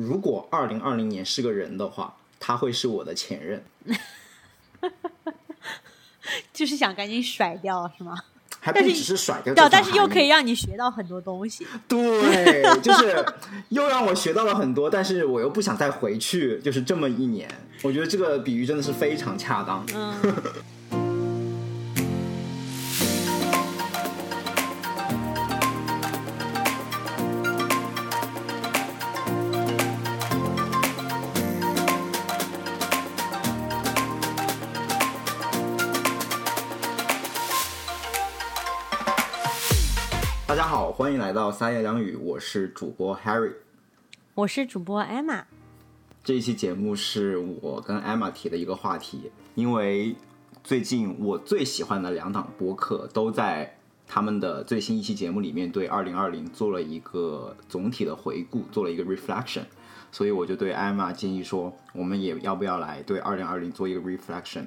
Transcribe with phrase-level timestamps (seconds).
[0.00, 3.64] 如果二零二零年是个人的话，他会是我的前任。
[6.52, 8.16] 就是想赶紧甩掉，是吗？
[8.60, 11.66] 还不只是甩掉，但是又可以让你学到很多东西。
[11.88, 13.24] 对， 就是
[13.70, 17.48] 又让我学到了很多，但是我又不想再回去，就是这么一年。
[17.82, 19.84] 我觉得这个比喻真的是非常恰当。
[19.94, 20.14] 嗯。
[41.50, 43.54] 到三言两语，我是主播 Harry，
[44.36, 45.42] 我是主播 Emma。
[46.22, 50.14] 这一期节目是我跟 Emma 提的一个话题，因为
[50.62, 59.64] 最近我最喜欢的两档播客都在他们的最新一期节目里面对二零二零做了一个总体的回顾，做了一个 reflection，
[60.12, 64.66] 所以我就对 Emma 建议说，我们也要不要来对二零二零做一个 reflection。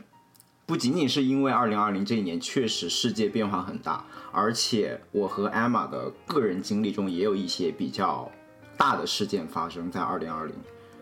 [0.65, 8.31] 不仅仅是因为二零二零这一年确实世界变化很大，而且我和 Emma 的个人经历中也有一些比较
[8.77, 10.55] 大的事件发生在二零二零，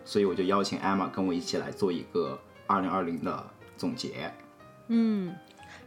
[0.04, 3.44] 所以我就邀请 Emma 跟我一起来做一个二零二零的
[3.76, 4.32] 总结。
[4.88, 5.32] 嗯，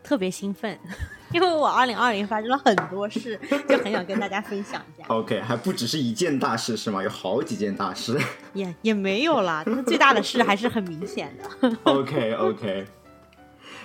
[0.02, 0.80] 特别兴奋，
[1.34, 3.38] 因为我二零二零发生了很多事，
[3.68, 5.06] 就很想跟大家分享一下。
[5.14, 7.04] OK，还不只是一件大事是吗？
[7.04, 8.18] 有好几件大事。
[8.54, 11.78] 也也没有啦，但是最大的事还是很明显的。
[11.84, 12.88] OK OK。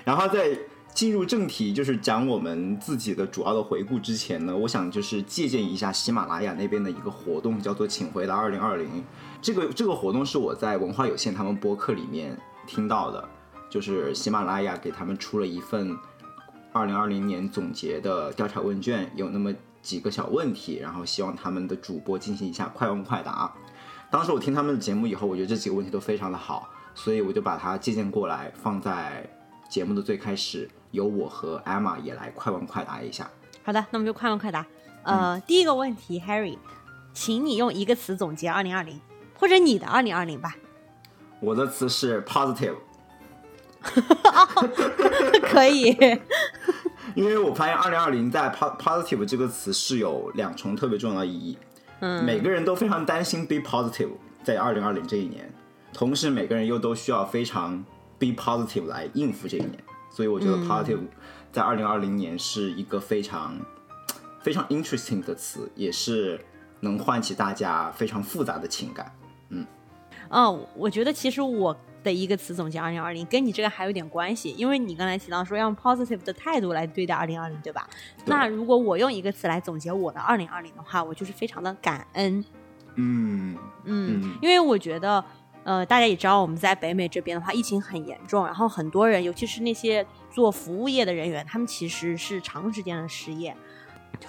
[0.05, 0.59] 然后在
[0.93, 8.89] 进入正题，就是讲我们自己的主要的回顾之前呢，我想就是借鉴一下喜马拉雅那边的一个活动，叫做“请回答二零二零”。
[9.41, 13.29] 这个这个活动是我在文化有限他们播客里面听到的，
[13.71, 15.97] 就是喜马拉雅给他们出了一份
[16.73, 23.51] 二零二零年总结的调查问卷，有那么几个小问题，然后希望他们的主播进行一下快问快答。
[24.11, 29.25] 当时我听他们的节目以后，我觉得这几个问题都非常的好，所以我就把它借鉴过来放在。
[29.71, 33.31] 节目的最开始，由我和 Emma 也来快问快答一下。
[33.63, 34.67] 好的，那我们就快问快答。
[35.05, 36.59] 呃，第一个问题，Harry，
[37.15, 38.97] 请你用一个词总结2020，
[39.35, 40.57] 或者你的2020吧。
[41.39, 42.75] 我的词是 positive。
[45.43, 45.97] 可以。
[47.15, 51.57] 因为我发现2020在 positive 这个词是有两重特别重要的意义。
[52.01, 52.25] 嗯。
[52.25, 54.11] 每个人都非常担心 be positive
[54.43, 55.49] 在2020这一年，
[55.93, 57.85] 同时每个人又都需要非常。
[58.21, 61.01] Be positive 来应付这一年，所以我觉得 positive
[61.51, 63.59] 在二零二零年是一个非常
[64.43, 66.39] 非常 interesting 的词，也是
[66.81, 69.11] 能唤起大家非常复杂的情感。
[69.49, 69.67] 嗯，
[70.29, 77.89] 哦，我觉得其实我的一个词总结二零二零跟你这个还有点关系，因为你刚才提到说要用 positive 的态度来对待二零二零，对吧？
[78.27, 82.45] 那如果我用一个词来总结我的二零二零的话，我就是非常的感恩。
[82.97, 85.25] 嗯嗯，因为我觉得。
[85.71, 93.57] 呃，大家也知道，我们在北美这边的话，疫情很严重，然后很多人，尤其是那些做服务业的人员，他们其实是长时间的失业，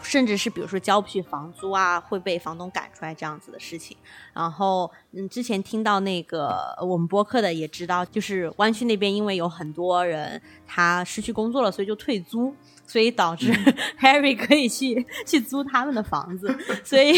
[0.03, 3.97] 甚至是比如说交不起房租啊，会被房东赶出来这样子的事情。
[4.35, 12.55] 然后，嗯，之前听到那个我们播客的也知道，就是湾区那边因为有很多人他失去工作了，所以就退租。
[12.91, 13.53] 所以导致
[14.01, 16.53] Harry 可以去 去租他们的房子，
[16.83, 17.13] 所以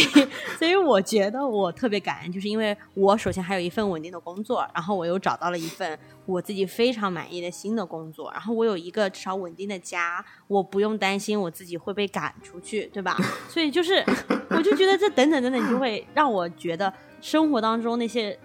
[0.60, 5.98] 所以我觉得我特别感恩，就是因为我首先还有一份稳定的工作，然后我又找到了一份
[6.28, 13.18] 我自己非常满意的新的工作，然后我有一个至少稳定的家，我不用担心我自己会被赶出去，对吧？
[13.50, 14.04] 所以就是
[14.52, 18.38] 我就觉得这等等等等，就会让我觉得生活当中那些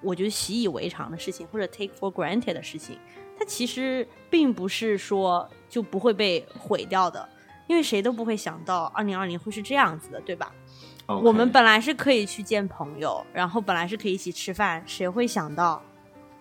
[0.00, 2.98] 我觉得习以为常的事情或者 take for granted 的事情。
[3.38, 7.26] 它其实并不是说就不会被毁掉的，
[7.66, 10.52] 因为谁都不会想到二零二零会是这样子的，对吧？
[11.06, 15.82] 我们本来是可以去见朋友，然后本来是可以一起吃饭，谁会想到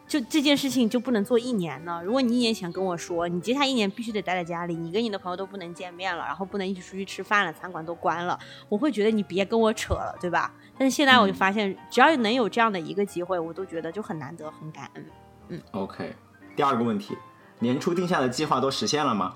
[0.06, 2.02] 就这件事情就不能做一年呢？
[2.04, 8.38] 如果你一年前跟我说你接下来一年必须得待在家里，你跟你的朋友都不能见面了，然后不能一起出去吃饭了，餐馆都关了，
[8.68, 10.54] 我会觉得你别跟我扯了，对吧？
[10.78, 15.06] 但是现在我就发现，只要能有这样的一个机会，我都觉得就很难得，很感恩。
[15.48, 16.14] 嗯，OK。
[16.56, 17.18] 第二个问题，
[17.62, 19.36] 年初定下的计划都实现了吗？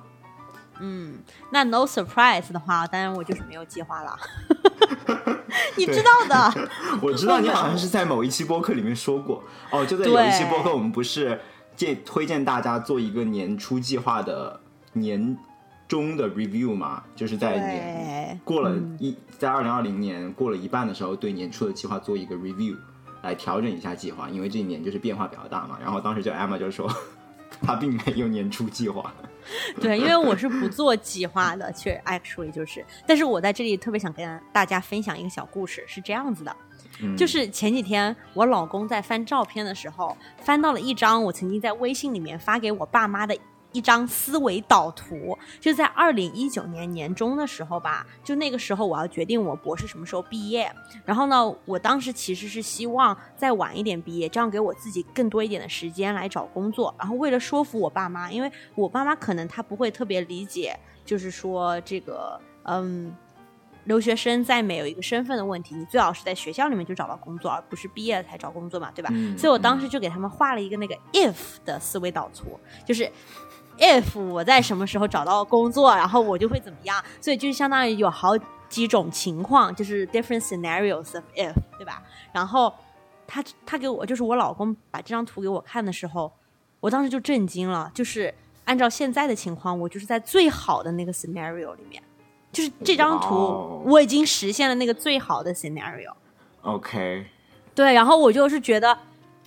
[0.80, 1.19] 嗯，
[1.51, 4.18] 那 no surprise 的话，当然我就是没有计划了。
[5.77, 6.68] 你知道的，
[7.01, 9.42] 我知道你好像是在某一期播客里面说过
[9.72, 11.39] 哦，就在有一期播客，我们不是
[11.77, 14.60] 建推荐大家做一个年初计划的
[14.94, 15.38] 年
[15.88, 17.04] 终的 review 嘛？
[17.16, 22.75] 就是在年过了一在二零二零年过了一半的时候，对年初的计划做一个 review。
[23.22, 25.80] 来调整一下计划，因为这一年就是变化比较大嘛。
[25.81, 26.88] 然后当时就 Emma 就说，
[27.62, 29.13] 他并没有年初计划。
[29.80, 32.84] 对，因为我是不做计划的，却 actually 就是。
[33.06, 36.56] 但是我在这里特别想跟大家分享一个小故事，是这样子的。
[37.18, 43.38] 就是前几天我老公在翻照片的时候，翻到了一张我曾经在微信里面发给我爸妈的。
[43.75, 50.72] 一张思维导图，就在二零一九年年中的时候吧，就那个时候我要决定我博士什么时候毕业。
[51.04, 56.95] 然后呢，我当时其实是希望再晚一点毕业，这样给我自己更多一点的时间来找工作。
[56.98, 63.13] 然后为了说服我爸妈，因为我爸妈可能他不会特别理解，就是说这个嗯，
[63.83, 69.10] 留学生在美有一个身份的问题，你最好是在学校里面就找到工作，而不是毕业了才找工作嘛，对吧？
[69.38, 73.12] 所以我当时就给他们画了一个那个 if 的思维导图，就是。
[73.77, 78.30] If 我在什么时候找到工作，然后我就会怎么样，所以就相当于有好
[78.69, 82.01] 几种情况，就是 different scenarios of if，对吧？
[82.33, 82.74] 然后
[83.27, 86.31] 他他给我就是我老公把这张图给我看的时候，
[86.80, 88.33] 我当时就震惊了，就是
[88.66, 92.01] 按照现在的情况，我就是在最好的那个 scenario 里面，
[92.51, 96.13] 就是这张图我已经实现了那个最好的 scenario。
[96.62, 97.25] OK，
[97.74, 98.98] 对，然后我就是觉得。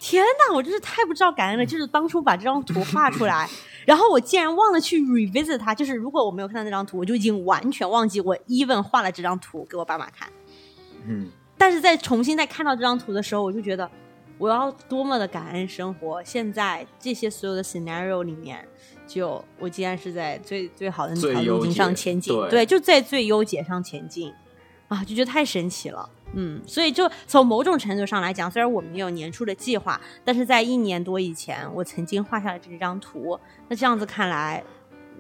[0.01, 1.67] 天哪，我真是太不知道感恩了！
[1.67, 3.49] 就是当初把这张图画出来，
[3.89, 5.75] 然后我竟然忘了去 revisit 它。
[5.75, 10.29] 就是如果我没有看到那张图，我就已经完全忘记我 even 画了这张图给我爸妈看。
[11.07, 13.91] 嗯，但是在重新再看到这张图的时候，我就觉得
[14.37, 16.23] 我要多么的感恩生活。
[16.23, 18.63] 现在这些所有的 scenario 里面，
[19.07, 24.31] 就我竟然是在最最好的那条路径上前进，对，就在最优解上前进
[24.89, 26.11] 啊，就觉得太神奇了。
[26.35, 33.39] 嗯，所以就从某种程度上来讲，虽然我们有年初的计划，但是在一年多以前，我曾经画下了这张图。
[33.69, 34.63] 那这样子看来，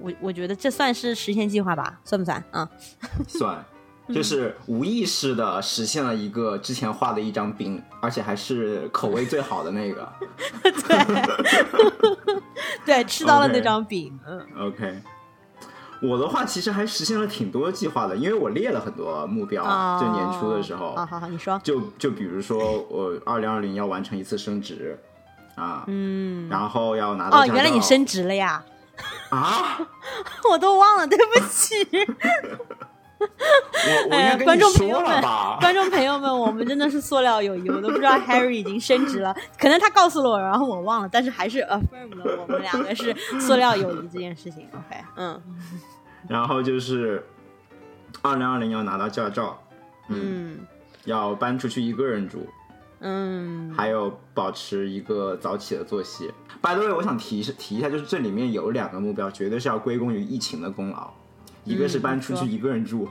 [0.00, 1.98] 我我觉得这算是实现计划吧？
[2.04, 2.42] 算不算？
[2.50, 2.68] 啊，
[3.26, 3.64] 算，
[4.14, 10.08] 就是无意识的实现了一个之前画的一张饼，而且还是口味最好的那个。
[10.62, 12.42] 对，
[12.84, 14.18] 对，吃到了那张饼。
[14.26, 15.02] 嗯，OK。
[16.00, 19.62] 我的话其实还实现了挺多计划的，因为我列了很多目标，
[20.00, 20.94] 就年初的时候。
[20.94, 21.60] 好好好，你说。
[21.64, 24.98] 就就比如说，我二零二零要完成一次升职，
[25.56, 27.40] 啊，嗯，然后要拿到。
[27.40, 28.64] 哦，原来你升职了呀！
[29.30, 29.78] 啊，
[30.50, 31.74] 我都忘了，对不起。
[33.20, 33.26] 我
[34.10, 35.22] 我观众朋友们，
[35.60, 44.68] 观众朋友们，我们真的是塑料友谊，我都不知道 Harry 已经升职了，可能他告诉了我，然后我忘了，但是还是 affirm 了我们两个是塑料友谊这件事情。
[44.72, 45.40] OK，嗯。
[46.28, 47.24] 然后就是
[48.22, 49.58] 二零二零要拿到驾照，
[50.08, 50.58] 嗯，
[51.04, 52.46] 要搬出去一个人住，
[53.00, 56.30] 嗯，还有保持一个早起的作息。
[56.60, 61.10] By the way，我想提提一下，就是这里面有两个目标，绝对是要归功于疫情的功劳。
[61.68, 63.08] 一个是搬出去一个人住，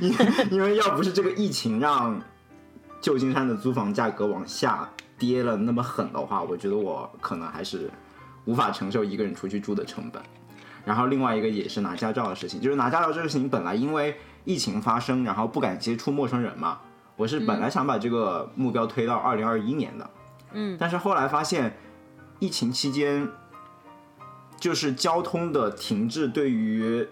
[0.00, 0.14] 因
[0.52, 2.20] 因为要不是这个疫情让
[3.00, 4.88] 旧金山的租房价格往下
[5.18, 7.90] 跌了那么狠的话，我觉得我可能还是
[8.44, 10.22] 无法承受一个人出去住的成本。
[10.84, 16.78] 然后另外一个也是拿驾照的事情，就是拿驾照这个事情本来因为疫情发生，然后不敢接触陌生人嘛，
[17.16, 20.10] 我是本来想把这个目标推到二零二一年的，
[20.52, 21.76] 嗯，但是后来发现
[22.38, 23.28] 疫情期间
[24.58, 27.06] 就是交通的停滞对于。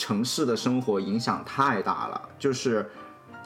[0.00, 2.90] 城市的生活影响太大了，就是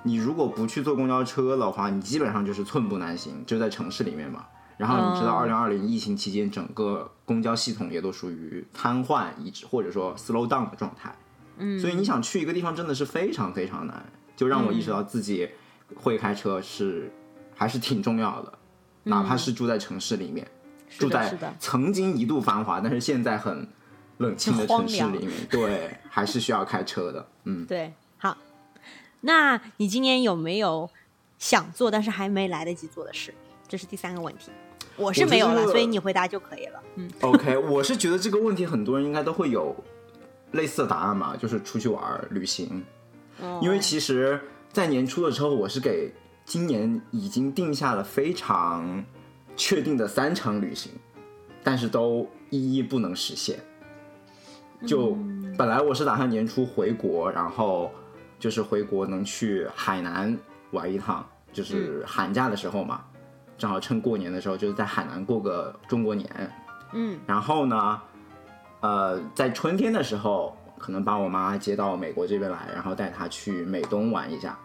[0.05, 4.47] 你如果不去坐公交车的话，你基本上就是寸步难行，就在城市里面嘛。
[4.77, 11.13] 然后你知道，二零二零疫情期间，整个公交系统也都属于瘫痪、一直或者说 slow down 的状态。
[11.59, 14.05] 嗯，所以你想去一个地方真的是非常非常难，
[14.37, 15.51] 就让我意识到自己
[15.97, 17.11] 会开车是
[17.57, 18.53] 还是挺重要的，
[19.03, 20.47] 哪怕是住在城市里面，
[20.89, 23.67] 住在曾经一度繁华，但是现在很。
[24.19, 27.27] 冷清的城市里面，对，还是需要开车的。
[27.45, 27.93] 嗯， 对。
[28.19, 28.37] 好，
[29.23, 30.89] 那你今年有没有
[31.39, 33.35] 想做但是还没来得及做的事？
[33.67, 34.51] 这是第三个问题。
[34.97, 36.83] 我是没有了，所以你回答就可以了。
[36.97, 37.57] 嗯，OK。
[37.57, 39.75] 我是觉得这个问题很多人应该都会有
[40.53, 42.85] 类似的答案嘛，就是出去玩、旅行。
[43.61, 44.41] 因为其实，
[44.73, 49.05] 在年初的时候，我是给今年已经定下了非常
[49.57, 50.93] 确定的三场旅行，
[51.65, 53.59] 但是都一一不能实现。
[54.87, 55.17] 就
[55.57, 57.91] 本来我是打算年初回国，然后
[58.39, 60.37] 就是回国能去海南
[60.73, 63.03] 玩一趟，就是寒假的时候嘛，
[63.57, 66.29] 正好趁过年的时候，就是在海南过个中国年。
[66.93, 68.01] 嗯，然后呢，
[68.81, 74.59] 呃，在春天的时候，可能把我妈接到美国这边来，然后带她去美东玩一下。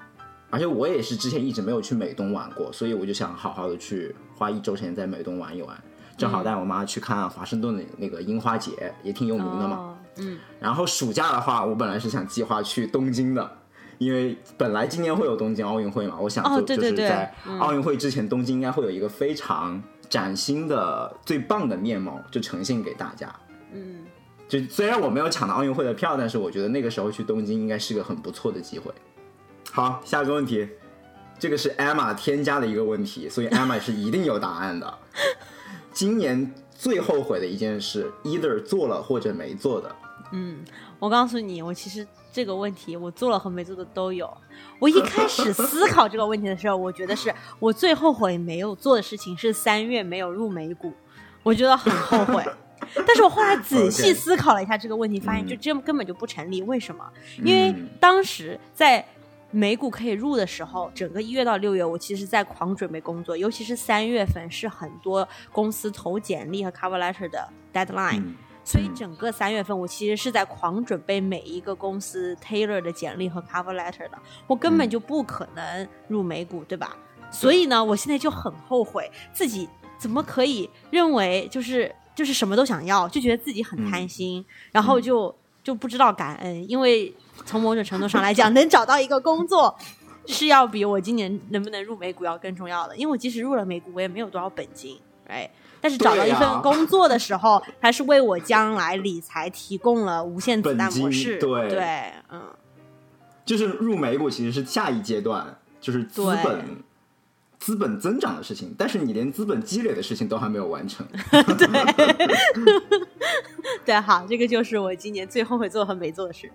[0.51, 5.75] 而且我也是之前一直没有去美东玩过，所以我就想好好的去花一周时间在美东玩一玩。
[6.17, 9.95] 正好带我妈去看华盛顿的那个樱花节，也挺有名的嘛。
[10.19, 10.37] 嗯。
[10.59, 13.51] 然后暑假的话，我本来是想计划去东京的，
[13.97, 23.33] 因为本来今年会有东京奥运会嘛，我想就就是在奥运会之前，东京应该会有一个非常崭新的、最棒的面貌，就呈现给大家。
[23.73, 24.05] 嗯。
[24.47, 28.91] 就虽然我没有抢到奥运会的票，但是我觉得那个时候去东京应该是个很不错的机会。
[29.71, 30.67] 好，下一个问题，
[31.37, 34.91] 这个是 Emma 添加的一个问题，所以 Emma 是一定有答案的。
[35.93, 39.95] 今年最后悔的一件事，either 做了或者没做的。
[40.31, 40.63] 嗯，
[40.99, 44.31] 我告诉你，我其实这个问题我做了和没做的都有。
[44.79, 50.93] 我一开始思考这个问题的时候，我觉得是我最后悔没有做的事情是三月没有入美股，
[51.43, 52.45] 我觉得很后悔。
[53.05, 56.61] 但是我后来仔细 思考了一下这个问题，发现就这根本就不成立。
[56.61, 57.07] 为什么？
[57.43, 59.05] 因为当时在
[59.51, 68.23] 美股可以入的时候，整个一月到六月，我其实在狂准备工作，尤其是三月份是很多公司投简历和 cover letter 的 deadline，
[68.69, 76.95] 所以整个三月份我其实是在狂准备每一个公司 Taylor 的简历和 cover letter 的，我根本就不可能入美股，对吧？
[77.31, 87.11] 所以呢，我现在就很后悔自己怎么可以认为就是就是什么都想要，就觉得自己很贪心，然后就就不知道感恩，因为。
[87.45, 89.73] 从某种程度上来讲，能找到一个工作，
[90.27, 92.95] 是要比我今年能不能入美股要更重要的。
[92.97, 95.49] 因为我即使入了美股，我也没有多少本金，哎，
[95.81, 101.37] 但是找到一份工作的时候，它是为我将来理财提供了无限子弹模式。
[101.37, 102.41] 对对，嗯，
[103.45, 106.65] 就是入美股其实是下一阶段，就是资本
[107.59, 111.05] 资本增长的事情，但是你连资本积累的事情都还没有完成。
[111.31, 111.67] 对，
[113.85, 116.51] 对，好，这个就是我今年最后悔做和没做的事。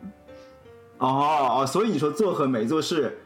[0.99, 3.19] 哦哦，所以你说做和没做是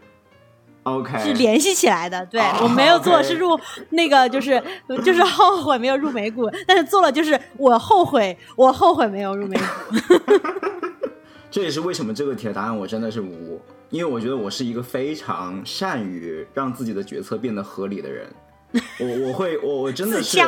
[0.96, 2.24] ，OK，是联系起来的。
[2.26, 3.58] 对我没有做是入
[3.90, 4.62] 那个就是
[5.04, 10.18] 就是后悔没有入美股， 但是做了就是我后悔我后悔没有入美股。
[11.50, 18.26] 这也是为什么这个题的答案我真的是无，因为我觉得我是一个非常善于让自己的决策变得合理的人。
[19.00, 20.38] 我我会我我真的是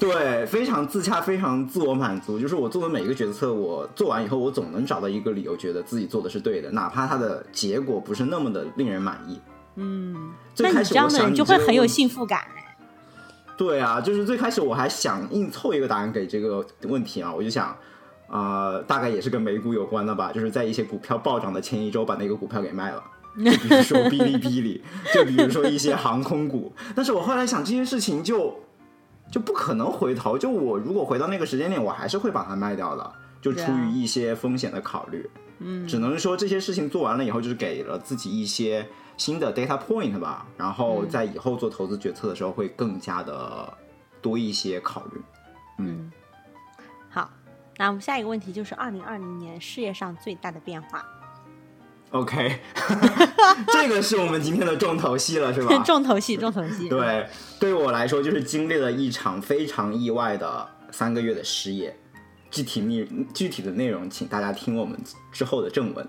[0.00, 2.40] 对非常自洽，非常自我满足。
[2.40, 9.40] 就是我做的每一个决策，我做完以后，我总能找到一个理由，觉得自己做的是对的，哪怕它的结果不是那么的令人满意。
[9.76, 12.76] 嗯，那你这样的人就会很有幸福感哎。
[13.56, 17.76] 对啊，就是最开始我还想硬凑一个答案给这个问题啊，我就想
[18.28, 23.02] 啊，大概也是跟美股有关的吧，就是在一些股票暴涨的前一周把那个股票给卖了。
[23.36, 28.58] 就比如说哔哩哔哩，就比如说一些航空股，但是我后来想这些事情就
[29.30, 35.28] 就不可能回头，就我如果回到那个时间点，我还是会把它卖掉的，就出于一些风险的考虑，
[35.58, 43.72] 嗯，只能说这些事情做完了以后，就是给了自己一些新的 data point 吧，然后在以后做投资决策的时候会更加的
[44.20, 45.20] 多一些考虑，
[45.78, 46.10] 嗯，
[47.08, 47.30] 好，
[47.76, 51.04] 那我们下一个问题就是二零二零年事业上最大的变化。
[52.10, 52.60] OK，
[53.72, 55.76] 这个是我们今天的重头戏了，是吧？
[55.84, 56.88] 重头戏，重头戏。
[56.88, 61.94] 对，对我来说，就是经历了一场非常意外的三个月的失业。
[62.48, 64.98] 具体内具体的内容，请大家听我们
[65.32, 66.08] 之后的正文。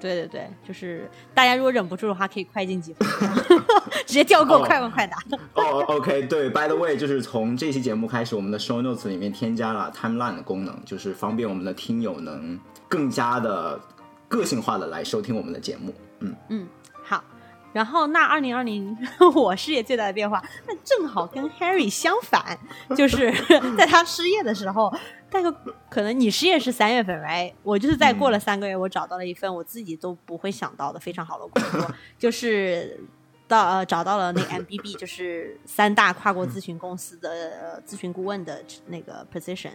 [0.00, 3.58] 对对对，就是大家如果忍不住的话，可以快进几分钟
[4.06, 5.16] 直接跳过，快问快答。
[5.54, 12.58] 哦，OK，对，By the way，就是从这期节目开始，我们的 Show Notes 里面添加了 Timeline 的功能，就是方便我们的听友能
[12.88, 13.80] 更加的。
[14.26, 16.83] 个性化的来收听我们的节目，嗯嗯，好。
[17.74, 18.96] 然后那二零二零
[19.34, 22.58] 我事业最大的变化，那正好跟 Harry 相反，
[22.96, 23.32] 就是
[23.76, 24.90] 在他失业的时候，
[25.28, 25.50] 大概
[25.90, 27.52] 可能你失业是三月份，right？
[27.64, 32.98] 我就是在过了三个月，我找到了一份我自己都不会想到的非常好的工作，就是
[33.48, 39.72] 到呃找到了那 MBB， 就是三大跨国咨询公司的咨询顾问的那个 position，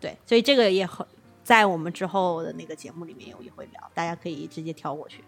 [0.00, 1.06] 对，所以这个也很。
[1.44, 5.22] 在我们之后的那个节目里面，我也会聊，大家可以直接跳过去。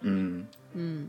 [0.00, 0.44] 嗯
[0.74, 1.08] 嗯，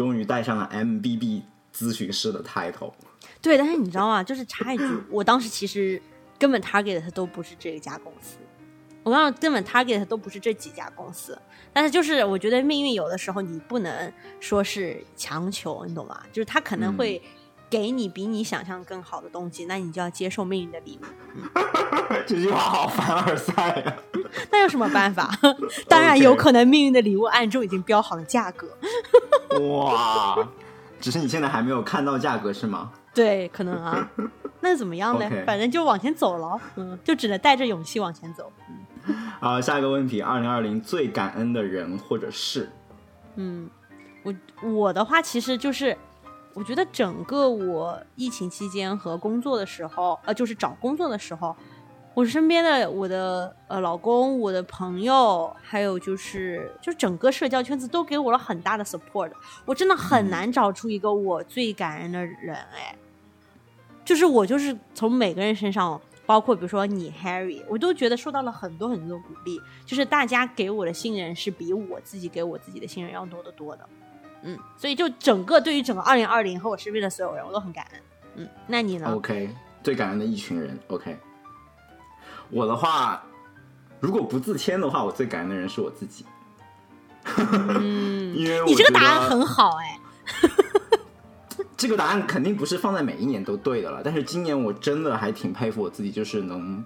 [0.00, 1.42] 终于带上了 MBB
[1.76, 2.94] 咨询师的 title。
[3.42, 4.22] 对，但是你知道吗？
[4.24, 6.00] 就是插一句，我当时其实
[6.38, 8.38] 根本 target 的都不是这一家公司，
[9.02, 11.38] 我刚刚根本 target 的都不是这几家公司。
[11.70, 16.18] 但是就是我觉得命运有的时候你不能说是强求，你懂吗？
[16.32, 17.20] 就是他可能会。
[17.70, 21.04] 给你比你想象更好的东西，那你就要接受命运的礼物。
[22.26, 23.96] 这句话好凡尔赛呀！
[24.50, 25.30] 那有什么办法？
[25.86, 28.76] 当然有可能命运的礼物暗中已经标好了价格。
[29.58, 30.48] 哇！
[31.00, 32.92] 只是你现在还没有看到价格是吗？
[33.14, 34.08] 对，可能啊。
[34.60, 35.28] 那怎么样呢？
[35.46, 38.52] 反正就往前走了，嗯，就只能带着勇气往前走。
[39.40, 42.70] 好，下一个问题：二零二零最感恩的人或者事？
[43.36, 43.70] 嗯，
[44.22, 45.96] 我我的话其实就是。
[46.52, 51.54] 我觉得整个我疫情期间和工作的时候，呃，就是找工作的时候，
[52.12, 59.30] 我身边的我的呃老公、我的朋友，还有就是就整个社交圈子都给我了很大的 support。
[59.64, 62.94] 我真的很难找出一个我最感恩的人，哎，
[64.04, 69.60] 就是我就是从每个人身上，包括比如说你 Harry，我都觉得受到了很多很多的鼓励。
[69.86, 73.88] 就是大家给我的信任是比我自己给我自己的信任要多得多的。
[74.42, 78.00] 嗯，所以就整个对于整个二零二零和我身边的所有人，我都很感恩。
[78.36, 79.50] 嗯，那你呢？OK，
[79.82, 80.78] 最感恩的一群人。
[80.88, 81.16] OK，
[82.50, 83.22] 我的话，
[84.00, 86.24] 如果不自谦的话，我最感恩的人是我自己。
[87.36, 89.98] 嗯，因为我你这个答案很好哎。
[91.76, 96.84] 这个答案肯定不是放在每一年都对的了，但是今年我真的还挺佩服我自己，就是能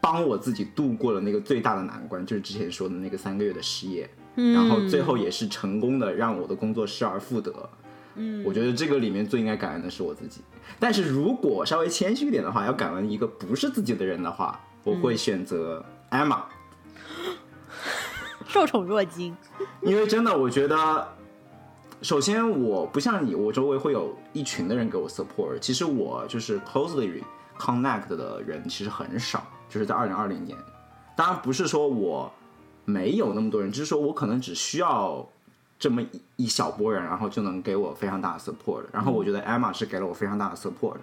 [0.00, 7.52] 帮我自己度过了那个最大的难关，就是之前说的那个三个月的失业，嗯然后最后也是成功的让我的工作失而复得。
[8.14, 10.40] 嗯，我觉得这个里面最应该感恩的是我自己。
[10.78, 16.40] 但是如果稍微谦虚一点的话，要感恩一个不是自己的人的话，我会选择 Emma。
[18.46, 19.34] 受宠若惊。
[19.80, 21.08] 因为真的，我觉得，
[22.02, 25.58] 首先我不像你，我周围会有一群的人给我 support。
[25.58, 27.22] 其实我就是 closely
[27.58, 30.56] connect 的人其实很少，就是在二零二零年。
[31.16, 32.30] 当然不是说我
[32.84, 35.26] 没有那么多人，只是说我可能只需要
[35.78, 38.84] 这么一一小波人，然后就能给我非常大的 support。
[38.92, 40.96] 然后我觉得 Emma 是给了我非常大的 support，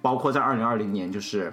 [0.00, 1.52] 包括在二零二零年就是。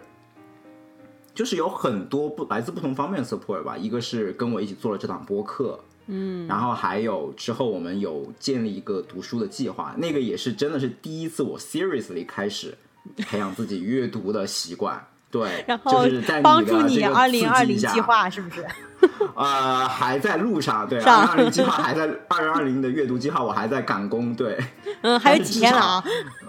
[1.34, 12.76] 就是有很多不来自不同方面的 support 吧，一个是跟我一起做了这档播客，嗯，然后还有之后我们有建立一个读书的计划，那个也是真的是第一次我 seriously 开始
[13.18, 18.66] 培养自己阅读的习惯，对， 然后就是在帮助你二零二零计，划是不是？
[19.36, 24.58] 呃，还在路上，对，二上零二零计划还在，二零二零的阅读计划我还在赶工，对，
[25.02, 26.04] 嗯，还有几天了啊。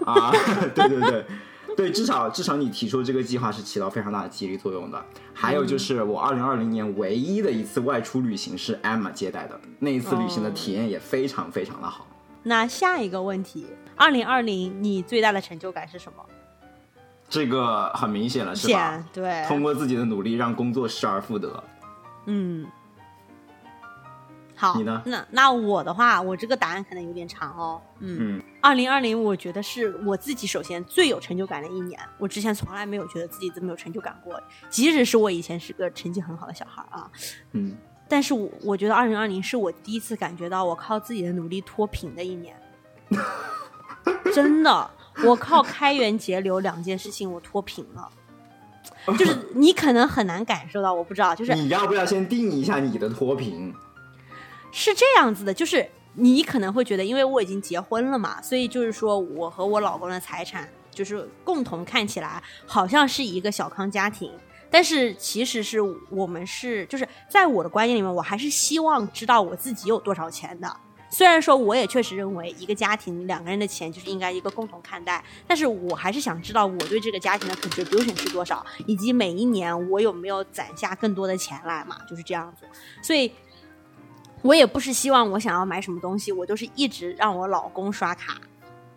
[0.05, 0.31] 啊，
[0.73, 1.25] 对对对，
[1.77, 5.03] 对，至少至少你提出这个计划是起到非常大的激励作用的。
[5.33, 12.07] 还有就是我二零二零年唯一的一次外出旅行是 Emma 接待的，那一次旅行的体验也非常非常的好。
[12.41, 16.23] 那下一个问题，二零二零你最大的成就感是什么？
[17.29, 19.03] 这个很明显了，是吧？
[19.13, 21.63] 对，通过自己的努力让工作失而复得。
[22.25, 22.67] 嗯，
[24.55, 27.81] 好，你呢那那我的话，我这个答案可能有点长哦。
[27.99, 31.99] 嗯嗯，二零二零我觉得是我自己首先最有成就感的一年。
[32.17, 37.09] 我之前从来没有觉得自己这么有成就感过，即使是我以前是个成绩很好的小孩啊。
[37.53, 42.55] 嗯，但是我我觉得二零二零是我第一次感觉到我靠自己的努力脱贫的一年，
[44.35, 44.91] 真的，
[45.25, 48.11] 我靠开源节流两件事情我脱贫了。
[49.17, 53.73] 就是你可能很难感受到，我不知道，就是你要不要先定一下你的脱贫？
[54.71, 64.31] 是这样子的，就是你可能会觉得，因为我已经结婚了嘛，所以就是说我和我老公的财产就是共同看起来好像是一个小康家庭，
[64.69, 70.71] 但是其实是我们是就是在我的观念里面，我还是希望知道我自己有多少钱的。
[71.09, 82.65] 虽然说我也确实认为一个家庭两个人的钱就是应该一个共同看待，但是我还是想知道我对这个家庭的 contribution 是多少，以及每一年我有没有攒下更多的钱来嘛，就是这样子。
[83.01, 83.31] 所以
[84.41, 88.35] 我也不是希望我想要买什么东西，我都是一直让我老公刷卡，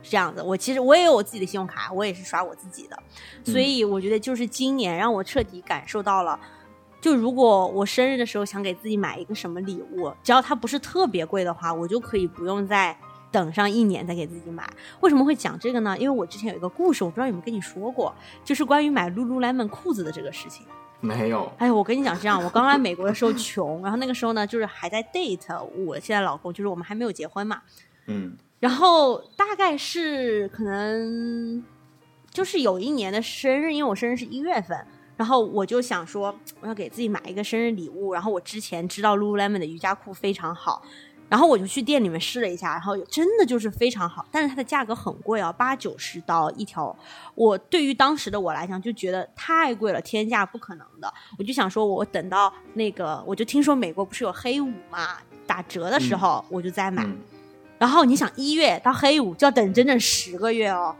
[0.02, 0.42] 是这样子。
[0.42, 3.02] 我其实我也有我自己的信用卡，我也是刷我自己的，
[3.44, 6.38] 所以我觉得就是今年让我彻底感受到了，
[7.02, 12.96] 就如果我生日的时候想给自己买一个什么礼物，只要它不是特别贵的话，我就可以不用再
[13.32, 14.66] 等上一年再给自己买。
[15.00, 15.98] 为什么会讲这个呢？
[15.98, 20.64] 因为我之前有一个故事，我不知道有没有跟你说过，就是关于买 Lululemon 裤子的这个事情。
[21.00, 27.60] 没有，哎，我跟你讲，这样，我刚来美国的时候穷，然后那个时候呢，就是还在 date 我现在老公，就是我们还没有结婚嘛，
[28.06, 31.64] 嗯然后大概是可能
[32.30, 34.86] 就是有一年的生日，因为我生日是一月份，
[35.22, 40.82] 然后我就想说我要给自己买一个生日礼物，然后我之前知道 Lululemon 的瑜伽裤非常好。
[41.28, 46.94] 然后我就去店里面试了一下，然后真的就是非常好，但是它的价格很贵啊，八九十刀一条。
[47.36, 51.14] 我对于当时的我来讲就觉得太贵了，天价不可能的。
[51.38, 57.04] 我就想说，我等到那个，我就听说美国不是有黑五嘛，打折的时候我就再买。
[57.04, 57.16] 嗯
[57.78, 60.94] 然后你想一月到黑五就要等整整十个月哦，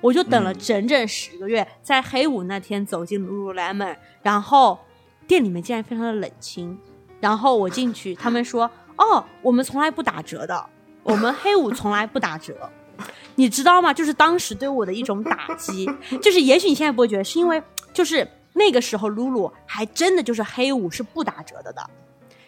[0.00, 0.58] 我就等了嗯。
[0.58, 4.78] 整整十个月，在黑五那天走进 Lululemon，然后
[5.26, 6.78] 店里面竟然非常的冷清，
[7.20, 10.66] 然后我进去，他们说哦，我们从来不打折的，
[11.02, 12.70] 我们黑五从来不打折。
[13.36, 13.94] 你知道吗？
[13.94, 15.88] 就是当时对我的一种打击，
[16.20, 21.88] 就是也许你现在不会觉得，是因为就是那个时候露露还真的就是黑五是不打折的的，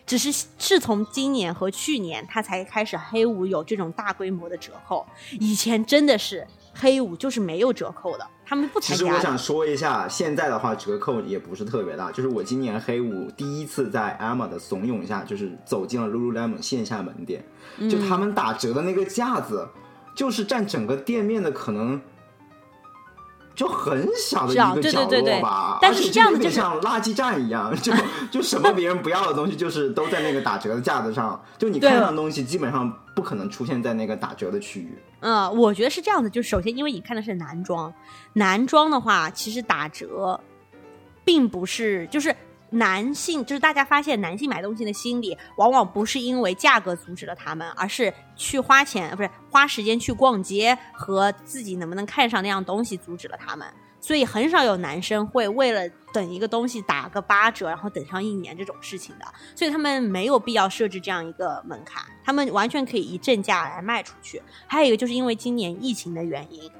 [0.05, 5.07] 只是是从今年和去年它才开始黑五有这种大规模的折扣，
[5.39, 9.11] 以前真的是黑五就是没有折扣的，他们不其参加的。
[9.11, 17.45] 实我想说一下，现在的话折扣也不是特别大，就是我今年黑五第一次在 Emma 的怂恿下，就是走进了 Lululemon 线下门店，
[17.91, 19.69] 就他们打折的那个架子，
[20.15, 22.01] 就是占整个店面的可能
[23.55, 27.93] 就很小的一个角对对对对落吧，但是这样的就是像垃圾站一样， 就
[28.31, 34.99] 就什么别人不要的东西，就是都在那个打折的架子上，就你看到的东西基本上不可能出现在那个打折的区域。
[35.21, 37.93] 嗯，我觉得是这样的，就是首先因为你看的是男装，
[38.33, 40.41] 男装的话其实打折，
[41.25, 42.35] 并不是就是
[42.71, 53.67] 男性，就是大家发现男性买东西的心理，往往不是因为价格阻止了他们，而是去花钱，不是花时间去逛街和自己能不能看上那样东西阻止了他们。
[54.03, 59.27] 所以很少有男生会为了等一个东西打个八折，然后等上一年这种事情的。
[59.55, 64.41] 所以他们没有必要设置这样一个门槛，他们完全可以以正价来卖出去。
[64.67, 66.71] 还有一个就是因为今年疫情的原因，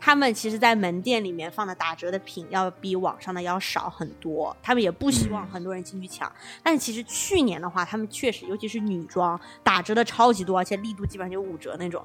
[0.00, 6.30] 他们其实在门店里面放的打折的品要比网上的要少很多，他们也不希望很多人进去抢。
[6.62, 12.02] 但是其实去年的话，他们确实，尤其是女装打折的超级多，而且力度基本上就五折那种。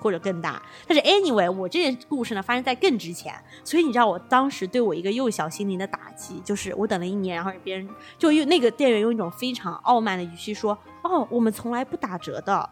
[0.00, 12.68] 或者更大，但是 anyway，我这件故事呢发生在更之前，所以你知道我当时对我一个幼小心灵的打击，就是我等了一年，然后别人就用那个店员用一种非常傲慢的语气说：“哦，我们从来不打折的。”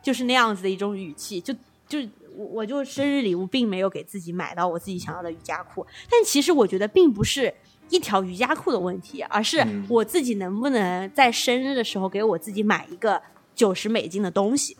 [0.00, 1.52] 就是那样子的一种语气，就
[1.86, 1.98] 就
[2.40, 7.52] 我我就生日礼物并没有给自己买到我自己想要的瑜伽裤，但其实我觉得并不是
[7.90, 13.20] 一条瑜伽裤的问题，而是嗯我自己能不能在生日的时候给我自己买一个
[13.54, 14.76] 九十美金的东西。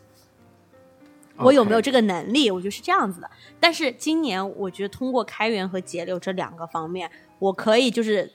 [1.37, 2.51] 我有没有这个能力？
[2.51, 3.31] 我觉得是这样子的。
[3.59, 8.31] 但是今年，我觉得通过开源和节流这两个方面，我可以就是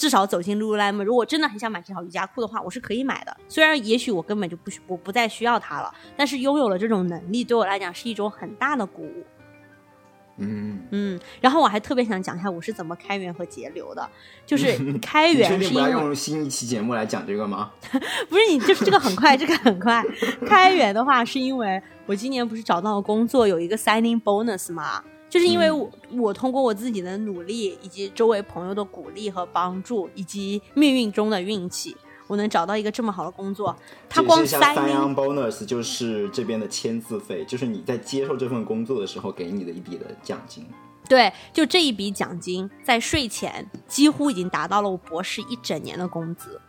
[0.00, 1.04] 至少走进 Lululemon。
[1.04, 3.36] 如果真的很想买这条瑜伽裤的话，我是可以买的。
[3.50, 9.26] 虽然也许我根本就不需我不再需要它了，但是拥有了这种能力，对我来讲是一种很大的鼓舞。
[10.38, 14.08] 嗯，嗯，然后我还特别想讲一下我是怎么开源和节流的，
[14.46, 17.70] 就是 开源是因为用新一期节目来讲这个吗？
[18.30, 20.02] 不是你，就是这个很快，这个很快。
[20.48, 33.74] 开源的话，是因为我今年不是找到了工作，有一个 signing bonus 嘛，就是因为嗯我、我通过我自己的努力，以及周围朋友的鼓励和帮助，以及命运中的运气，我能找到一个这么好的工作。
[34.08, 40.66] 他光解释一下 signing sign on bonus 就是这边的签字费，就是你在接受这份工作的时候给你的一笔的奖金。
[41.08, 46.60] 对，就这一笔奖金，在税前几乎已经达到了我博士一整年的工资。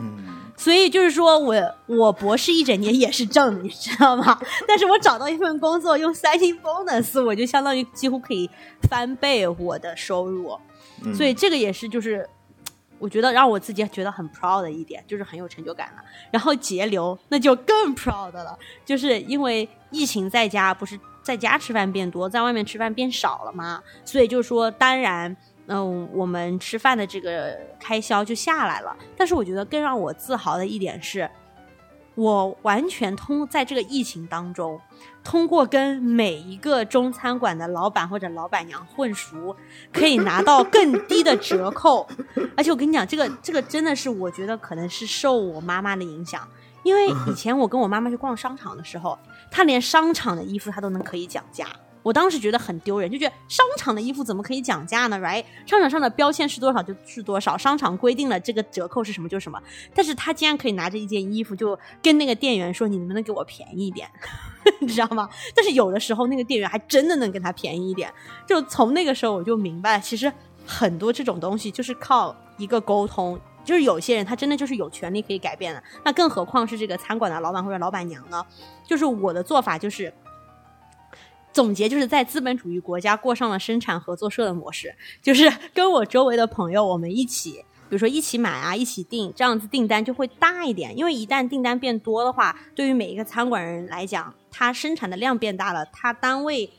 [0.00, 4.38] 嗯，所以就是说我我博士一整年也是挣的，你知道吗？
[4.66, 8.48] 但是我找到一份工作，用 signing bonus，我就相当于几乎可以
[8.88, 10.58] 翻倍我的收入。
[11.02, 12.28] 嗯所以这个也是就是
[12.98, 16.02] 我觉得让我自己觉得很 proud 的一点，就是很有成就感了。
[16.30, 25.36] 然后节流那就更 proud 了，就是因为疫情在家，不是在家吃饭变多，在外面吃饭变少了嘛，所以就说当然。
[25.68, 28.96] 嗯，我们吃饭的这个开销就下来了。
[29.16, 31.30] 但是我觉得更让我自豪的一点是，
[32.14, 34.80] 我完全通在这个疫情当中，
[35.22, 39.54] 通过跟每一个中餐馆的老板或者老板娘混熟，
[39.92, 42.08] 可以拿到更低的折扣。
[42.56, 46.48] 而且我跟你讲，这个这个真的是我觉得可能是受我妈妈的影响，
[46.82, 49.18] 因为以前我跟我妈妈去逛商场的时候，
[49.50, 51.66] 她连商场的衣服她都能可以讲价。
[52.08, 55.44] 我当时觉得很丢人，就觉得商场的衣服怎么可以讲价呢？right？
[55.66, 59.62] 商场上的标签是多少就是多少，商场规定了这个折扣是什么就是什么。
[59.94, 64.08] 但是他竟然可以拿着一件衣服，就跟那个店员说：“你能不能给我便宜一点？”
[64.80, 65.28] 你知道吗？
[65.54, 68.10] 但是有的时候那个店员还真的能跟他便宜一点。
[68.46, 70.32] 就从那个时候我就明白，其实
[70.64, 73.38] 很多这种东西就是靠一个沟通。
[73.66, 78.42] 就是有些人他真的就是有权利可以改变的，那更何况是这个餐馆的老板或者老板娘呢？
[78.86, 80.10] 就是我的做法就是。
[81.52, 90.96] 总结就是在资本主义国家过上了生产合作社的模式，就是 跟我周围的朋友我们一起，比如说一起买啊，一起订，这样子订单就会大一点。
[90.96, 96.70] 因为一旦订单变多的话，对于每一个餐馆人来讲，它生产的量变大了，它单位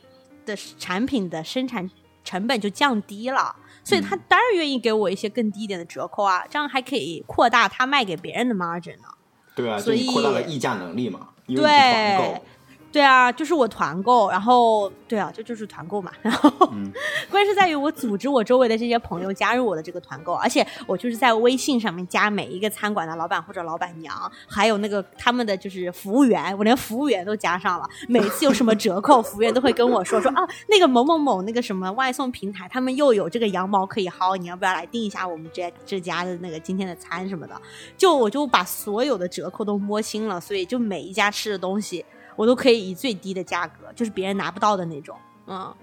[0.46, 1.90] 的产品的生产
[2.24, 9.08] 成本就降低了，所以他当然愿意给我一些更低一点的折扣啊，这样还可以扩大他卖给别人的 margin 呢。
[9.54, 12.44] 对啊，所以扩大了议价能力嘛，因为对购。，
[12.92, 16.10] 对啊，就是我团购，然后对啊，这就是团购嘛。
[16.22, 16.90] 然后、嗯
[17.30, 24.14] 关键是在于我组织我周围的这些朋友加入我的这个团购，而且我就是在微信上面加每一个餐馆的老板或者老板娘，
[24.48, 27.88] 还有那个他们的就是服务员，我连服务员都加上了。
[28.08, 37.54] 每次有什么折扣，服务员都会跟我说说啊，那个某某某那个什么外送平台，他们又有这个羊毛可以薅，你要不要来订一下我们这这家的那个今天的餐什么的？
[37.96, 42.04] 就我就把所有的折扣都摸清了，所以就每一家吃的东西。
[42.36, 45.16] 我都可以以最低的价格，就是别人拿不到的那种。
[45.46, 45.74] 嗯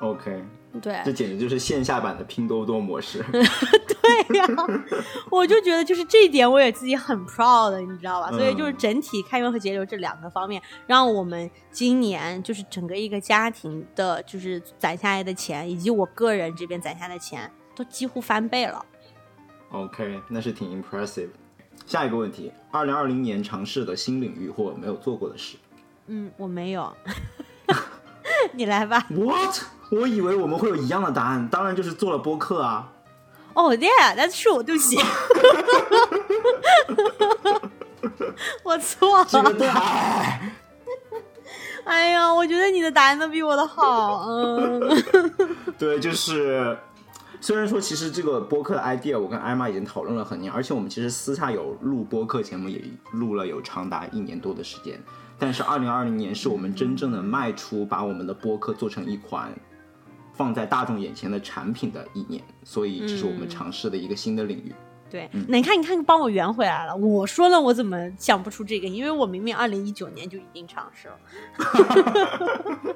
[0.00, 0.44] ，OK，
[0.80, 3.24] 对，这简直就是线下版的拼多多模式。
[3.32, 4.46] 对呀，
[5.30, 8.30] 我就觉得就是这一点我也自己很 proud 的，你知道吧？
[8.30, 18.84] 所以就是嗯整体开源和节流这两个方面，让我们今年就是整个一个家庭的，就是攒下来的钱，以及我个人这边攒下的钱，都几乎翻倍了。
[19.70, 21.28] OK，那是挺 impressive。
[21.86, 25.56] 下一个问题，二零二零年尝试的新领域或没有做过的事。
[26.08, 26.92] 嗯，我没有，
[28.52, 29.06] 你来吧。
[29.10, 29.60] What？
[29.90, 32.92] 我以为我们会有一样的答案，当然就是做了播客啊。
[33.54, 34.96] 哦、yeah,，that's true，对不起，
[38.62, 39.72] 我错这个了。
[39.72, 40.52] 太
[41.84, 44.26] 哎呀，我觉得你的答案都比我的好。
[44.28, 44.80] 嗯，
[45.78, 46.76] 对，就是
[47.40, 52.80] 虽然说其实这个播客的 idea 我跟艾玛已经讨论了很久，而且我们其实私下有录播客节目也
[53.12, 55.00] 录了有长达一年多的时间，
[55.38, 59.52] 但是二零二零年是我们真正的迈出把我们的播客做成一款
[60.32, 64.74] 放在大众眼前的产品的一年，所以这是我们尝试的一个新的领域。
[65.10, 66.94] 对，那你看，你看，帮我圆回来了。
[66.94, 68.86] 我说了，我怎么想不出这个？
[68.86, 71.16] 因为我明明二零一九年就已经尝试了。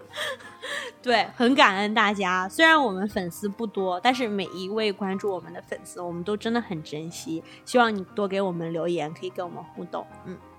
[1.00, 2.46] 对，很感恩大家。
[2.50, 7.42] 虽然我们粉丝不多，但是每一位关注我们的粉丝，我们都真的很珍惜。
[7.64, 10.06] 希望你多给我们留言，可以跟我们互动。
[10.26, 10.51] 嗯，对。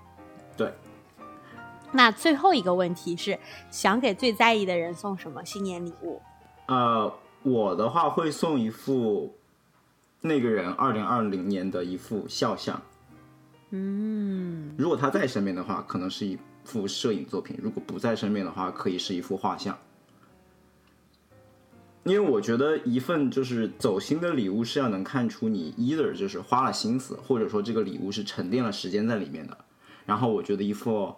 [1.94, 3.38] 那最后一个问题是，
[3.70, 6.20] 想给最在意的人送什么新年礼物？
[6.66, 7.12] 呃，
[7.44, 9.32] 我的话会送一副
[10.20, 12.82] 那个人二零二零年的一副肖像。
[13.70, 19.78] 嗯，如果他在身边的话，可能是一幅摄影作品；如果不在身边的话，可以是一幅画像。
[22.02, 29.56] 因为我觉得一份就是走心的礼物是要能看出你 either 就是花了心思，或者说这个礼物是沉淀了时间在里面的。
[30.04, 31.14] 然后我觉得一幅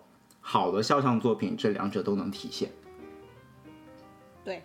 [0.49, 2.71] 好的肖像作品，这两者都能体现。
[4.45, 4.63] 对，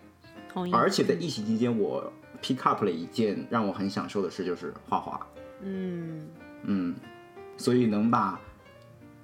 [0.48, 0.72] 同意。
[0.72, 5.26] 而且在疫情期间，我 pick up 了一件让我很享受的事，就是画画。
[5.60, 6.28] 嗯，
[6.62, 6.94] 嗯，
[7.56, 8.40] 所以能把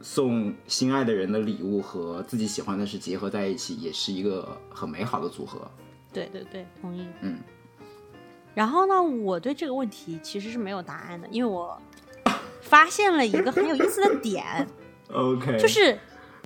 [0.01, 5.61] 送心爱的人的礼物和自己喜欢的事结合在一起，也是一个很美好的组合。
[6.13, 7.07] 对对对，同意。
[7.21, 7.39] 嗯，
[8.53, 11.81] 然后呢，我对这个问题其实是没有答案的，因为我
[12.63, 14.67] 发现了一个很有意思的点，
[15.15, 15.97] OK，就是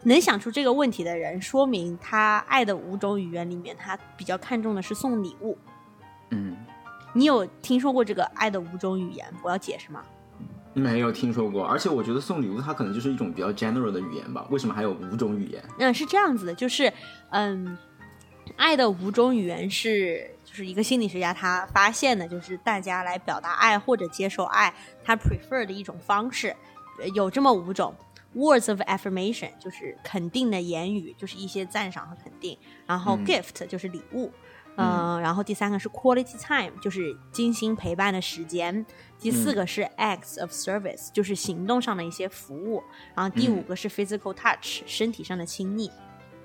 [0.04, 5.56] 能想出这个问题的人，说明他爱的五种语言里面，他比较看重的是送礼物。
[6.30, 6.56] 嗯，
[7.12, 9.26] 你有听说过这个爱的五种语言？
[9.42, 10.02] 我要解释吗？
[10.74, 14.46] 没有听说过，而且我觉得送礼物它可能就是一种比较 general 的语言吧。
[14.50, 15.62] 为什么还有五种语言？
[15.78, 16.90] 嗯，是这样子的，就是
[17.28, 17.76] 嗯，
[18.56, 26.56] 爱的五种语言是就是一个心理学家他发现的，就是大家来表达爱或者接受爱，他 prefer 的一种方式，
[26.98, 27.94] 呃有这么五种。
[28.34, 32.56] Words of affirmation 就是肯定的言语，就是一些赞赏和肯定。
[32.86, 34.32] 然后嗯 gift 就是礼物，
[34.76, 38.86] 嗯、然后第三个是 quality time，就是精心陪伴的时间。
[39.18, 42.82] 第四个是 acts of service，就是行动上的一些服务。
[43.14, 45.90] 然后第五个是 physical touch，、身体上的亲昵。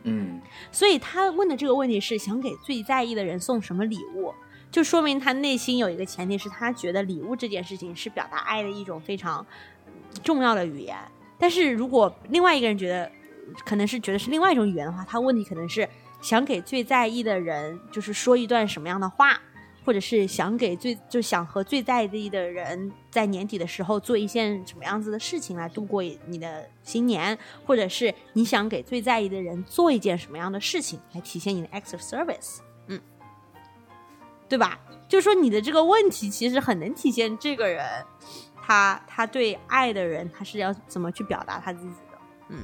[0.04, 4.34] 嗯所以他问的这个问题是想给最在意的人送什么礼物，
[4.70, 9.46] 就说明他内心有一个前提是他觉得礼物这件事情是表达爱的一种非常
[9.86, 10.98] 嗯重要的语言。
[11.40, 13.12] 但是如果另外一个人觉得
[13.66, 15.88] 可能是觉得是另外一种语言的话，他问题可能是
[16.22, 19.40] 想给最在意的人就是说一段什么样的话，
[19.86, 33.00] 或者是想给最就想和最在意的人在年底的时候做一件什么样子的事情来度过你的新年，或者是你想给最在意的人做一件什么样的事情来体现你的 acts of service，嗯，
[34.50, 34.80] 对吧？
[35.08, 37.86] 就是说你的这个问题其实很能体现这个人
[38.68, 42.18] 他他对爱的人他是要怎么去表达他自己的，
[42.50, 42.60] 嗯。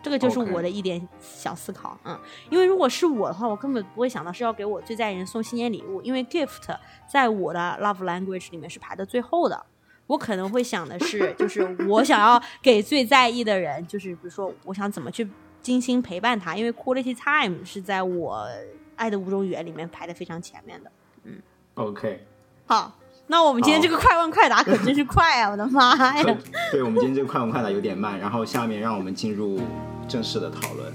[0.00, 2.16] 这个就是我的一点小思考，嗯，
[2.50, 6.72] 因为如果是我的话，我根本不会想到是要给我最在意人送新年礼物，因为 gift
[7.10, 9.66] 在我的 love language 里面是排在最后的。
[10.06, 15.28] 我可能会想的是，就是我想要给最在意的人，就是比如说我想怎么去
[15.60, 18.48] 精心陪伴他，因为 quality time 是在我
[18.94, 20.90] 爱的五种语言里面排的非常前面的。
[21.24, 21.42] 嗯
[21.74, 22.24] ，OK，
[22.66, 22.96] 好，
[23.30, 25.50] 那我们今天这个快问快答可真是快啊！
[25.50, 26.24] 我的妈呀！
[26.72, 29.60] 对我们今天这个快问快答有点慢，然后下面让我们进入
[30.08, 30.92] 正式的讨论。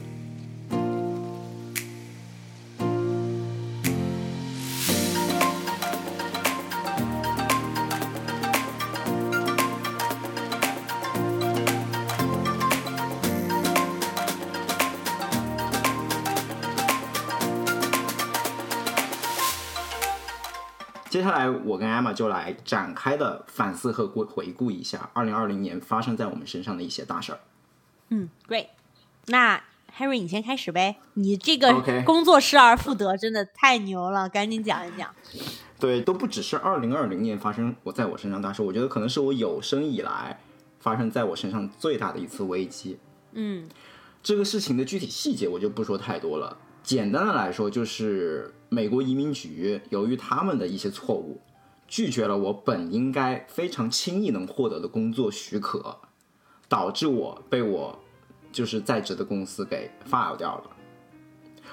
[21.23, 27.39] 接下来，我跟艾玛就来展开的反思和过回顾一下二零二零年发生在我们身上的一些大事儿。
[28.09, 28.67] 嗯，great。
[29.27, 29.63] 那
[29.97, 30.97] Henry，你先开始呗。
[31.13, 35.09] 你这个工作失而复得，真的太牛了，赶紧讲一讲。
[35.79, 40.41] 对，都不只是二零二零年发生我在我身上大事，我觉得可能是我有生以来
[40.81, 42.99] 发生在我身上最大的一次危机。
[43.31, 43.69] 嗯
[44.21, 51.39] 这个事情的具体细节我就不说太多了，简单的来说就是美国移民局由于他们的一些错误，
[51.87, 55.97] 拒绝了我本应该非常轻易能获得的工作许可，
[56.67, 57.97] 导致我被我
[58.51, 60.63] 就是在职的公司给 fire 掉了。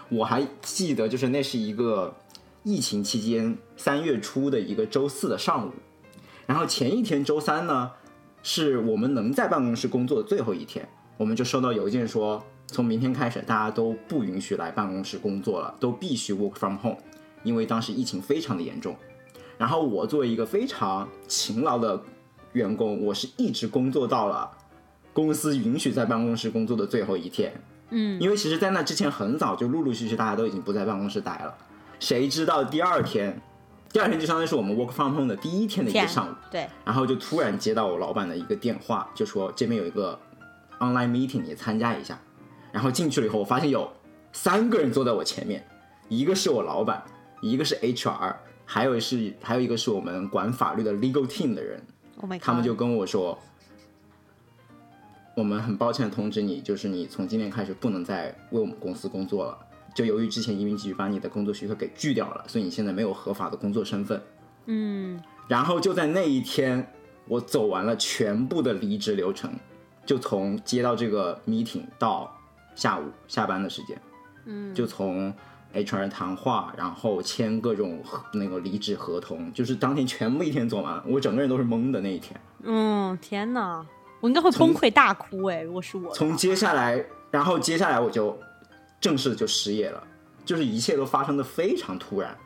[0.09, 2.15] 我还记得，就是那是一个
[2.63, 5.73] 疫情期间三月初的一个周四的上午，
[6.47, 7.91] 然后前一天周三呢，
[8.43, 16.99] 是我们能在办公室工作的最后一天，我们就收到邮件说，从明天开始大家都不允许来办公室工作了，都必须 work from home，
[17.43, 18.97] 因为当时疫情非常的严重。
[19.59, 22.01] 然后我作为一个非常勤劳的
[22.53, 24.51] 员工，我是一直工作到了
[25.13, 27.53] 公司允许在办公室工作的最后一天。
[27.91, 31.53] 嗯，因为其实，在那之前很早就陆陆续续大家都已经不在办公室待了，
[31.99, 33.43] 谁知道第二天，
[33.93, 40.17] 第二天就相当于是我们 work from home 的第一天的一个上午，对，然后就突然接到我老板的一个电话，就说这边有一个
[40.79, 42.17] online meeting，你参加一下。
[42.73, 43.91] 然后进去了以后，我发现有
[44.33, 45.65] 三个人坐在我前面，
[46.09, 47.03] 一个是我老板，
[47.41, 51.83] 一个是 HR，还有是还有一个是我们管法律的 legal team 的人。
[52.21, 53.39] Oh 他们就跟我说，
[55.35, 59.59] 我们很抱歉地通知你，就是你从今天开始不能再为我们公司工作了。
[59.95, 64.23] 就由于之前移民局把你的工作许可给拒掉了，所以你现在没有合法的工作身份。
[64.67, 66.87] 嗯然后就在那一天，
[67.27, 69.51] 我走完了全部的离职流程，
[70.07, 72.33] 就从接到这个 meeting 到
[72.75, 74.01] 下午下班的时间，
[74.47, 75.33] 嗯，就从
[75.75, 82.41] HR 谈话，然后签各种合那个离职合同，就是当天全部一天做完，我整个人都是懵的那一天。
[82.63, 83.85] 嗯，天哪，
[84.21, 88.37] 我应该会崩溃大哭哎，如果是我，从接下来，然后接下来我就
[89.01, 90.03] 正式就失业了，
[90.45, 92.37] 就是一切都发生的非常突然。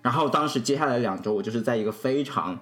[0.00, 2.58] 然后当时接下来两周，我就是在一个非常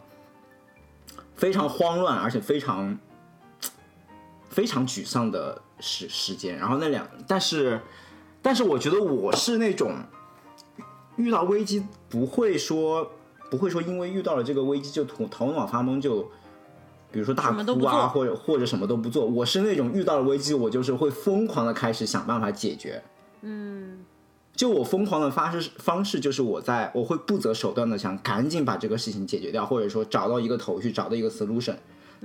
[1.35, 2.99] 非常慌乱，而且非常
[4.51, 6.59] 非常沮丧的时时间。
[6.59, 7.81] 然后那两，但是
[8.43, 9.95] 但是我觉得我是那种
[11.17, 13.11] 遇到危机不会说
[13.51, 16.31] 不会说因为遇到了这个危机就头头脑发懵就。
[17.13, 23.03] 比如说大哭啊，或者或者什么都不做，我是那种遇到了危机，我就是会疯狂的开始想办法解决。
[23.41, 24.05] 嗯
[24.55, 31.75] 就我疯狂的发式方式，就是我在我会不择手段的想赶紧把这个事情解决掉，或者说找到一个头绪，找到一个 solution。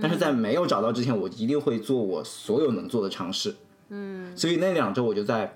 [0.01, 3.55] 但是在没有找到之前，我一定会做我所有能做的尝试。
[3.89, 5.55] 嗯所以那两周我就在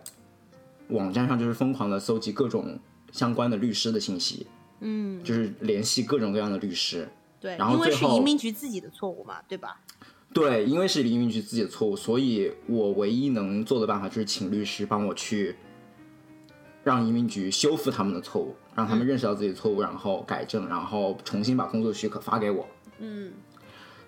[0.90, 2.80] 网站上就是疯狂的搜集各种
[3.12, 4.46] 相关的律师的信息，
[4.82, 7.08] 嗯，就是联系各种各样的律师。
[7.40, 9.80] 对，然后最后因为是移民局自己的错误嘛，对吧？
[10.32, 15.56] 对，因为是移民局自己的错误，所以我唯一能做的办法就是请律师帮我去
[16.84, 22.68] 让移民局修复他们的错误，让他们认识到自己的错误，然后改正，然后重新把工作许可发给我。
[23.00, 23.32] 嗯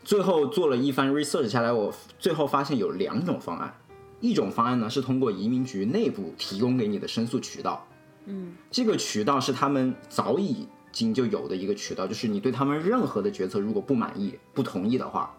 [0.04, 3.74] 最后做了一番 research 下来，我最后发现有两种方案，
[4.20, 7.88] 一种方案呢是通过移民局内部提供给你的申诉渠道，
[8.26, 8.54] 嗯。
[8.72, 15.32] 这个渠道是他们早已经就有的一个渠道，就是你对他们任何的决策如果不满意、不同意的话，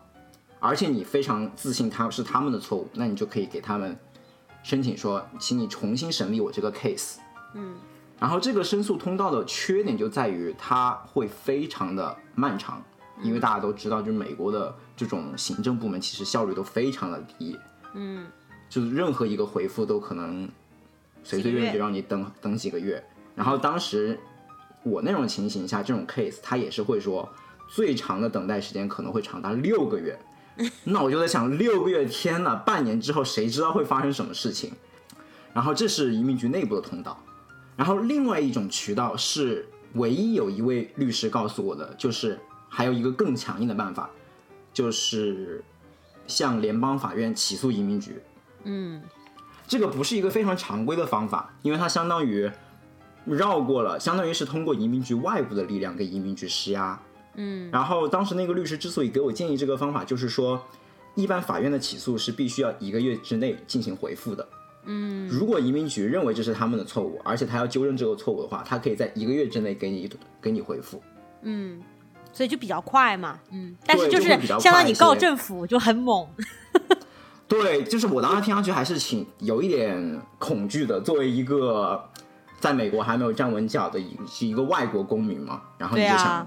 [0.61, 3.99] 而且你非常自信他是他们的错误，那你就可以给他们
[4.63, 7.17] 申请说，请你重新审理我这个 case。
[7.55, 7.75] 嗯。
[8.21, 12.81] 然后这个申诉通道的缺点就在于它会非常的漫长，
[13.23, 17.59] 因为大家都知道，就是美国的这种行政部门其实效率都非常的低，
[17.95, 18.27] 嗯
[18.69, 20.49] 就是任何一个回复都可能
[21.23, 23.03] 随随便便就让你等等几个月。
[23.35, 24.19] 然后当时
[24.83, 27.29] 我那种情形下，这种 case 他也是会说
[27.69, 30.19] 最长的等待时间可能会长达六个月。
[30.85, 34.71] 那我就在想，六个月，天呐，半年之后谁知道会发生什么事情？
[35.55, 37.19] 然后这是移民局内部的通道，
[37.75, 42.39] 然后另外一种渠道是唯一有一位律师告诉我的，就是
[42.75, 44.09] 还有一个更强硬的办法，
[44.73, 45.63] 就是
[46.27, 48.17] 向联邦法院起诉移民局。
[48.65, 49.03] 嗯
[49.69, 52.51] 这个不是一个非常常规的方法，因为它相当于
[53.27, 56.99] 绕过了，相当于是通过移民局外部的力量给移民局施压。
[57.35, 60.63] 嗯然后当时那个律师之所以给我建议这个方法，就是说，
[61.15, 64.49] 一般法院的起诉是必须要一个月之内进行回复的。
[64.85, 71.03] 嗯如果移民局认为这是他们的错误，而且他要纠正这个错误的话，他可以在一个月之内给你给你回复。
[71.43, 71.81] 嗯，
[72.33, 76.27] 所以就比较快嘛，嗯，但是就是相当于你告政府就很猛，
[77.47, 81.01] 对，就是我当时听上去还是挺有一点恐惧的。
[81.01, 82.03] 作为一个
[82.59, 86.47] 在美国还没有站稳脚的一是一个外国公民嘛，然后你就想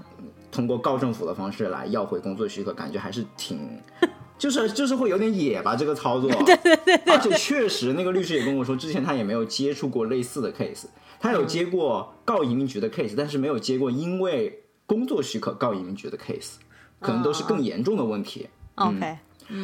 [0.50, 3.80] 通过告政府的方式来要回工作许可，感觉还是挺，
[4.36, 6.28] 就是就是会有点野吧这个操作。
[6.44, 6.96] 对对对。
[7.06, 10.86] 而且确实，那个律师也跟我说，之前他也没有接触过类似的 case，
[11.20, 16.54] 他有接过告移民局的 case，但是没有接过因为工作许可告移民局的 case，
[17.00, 18.48] 可能都是更严重的问题。
[18.76, 19.18] OK，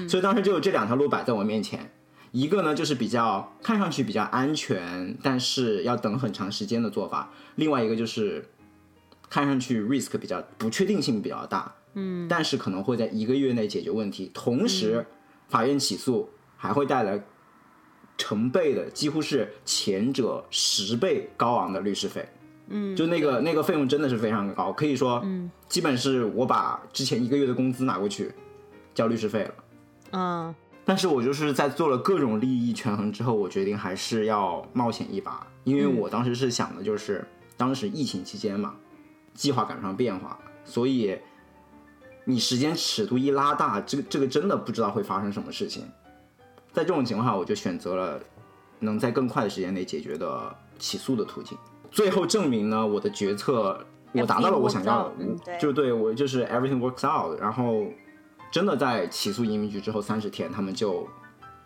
[0.08, 1.92] 所以当时就有这两条路摆在我面前，
[2.32, 8.44] 一个呢就是比较看上去比较安全，但是要等很长时间的做法；另外一个就是
[9.30, 15.06] 看上去 risk 比较不确定性比较大，嗯，但是可能会在一个月内解决问题，同时
[15.48, 17.22] 法院起诉还会带来
[18.16, 22.26] 成倍的，几乎是前者十倍高昂的律师费。
[22.68, 28.32] 嗯，就那个那个费用真的是非常高，可以说，嗯，基本是我把之前一个月的工资拿过去
[28.94, 29.54] 交律师费了。
[30.12, 30.54] 嗯
[30.84, 37.24] 但是我就是在做了各种利益权衡之后，我决定还是要冒险一把，因为我当时是想的就是，
[37.56, 38.74] 当时疫情期间嘛，
[39.32, 41.16] 计划赶不上变化，所以
[42.24, 45.84] 你时间尺度一拉大，这个这个真的不知道会发生什么事情。
[46.72, 48.20] 在这种情况下，我就选择了
[48.80, 51.56] 能在更快的时间内解决的起诉的途径。
[51.92, 57.84] 最后证明呢，我的决策我达到了我想要的就对我就是 everything works out，然后
[58.50, 61.06] 真的在起诉移民局之后三十天，他们就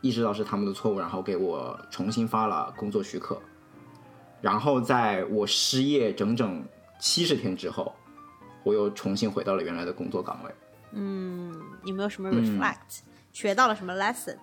[0.00, 3.40] 意识到是他们的错误，然后给我重新发了工作许可。
[4.42, 6.62] 然后在我失业整整
[7.00, 7.94] 七十天之后，
[8.62, 10.50] 我又重新回到了原来的工作岗位。
[10.92, 11.54] 嗯
[11.84, 13.00] 有没有什么 reflect？、
[13.32, 14.36] 学到了什么 lesson？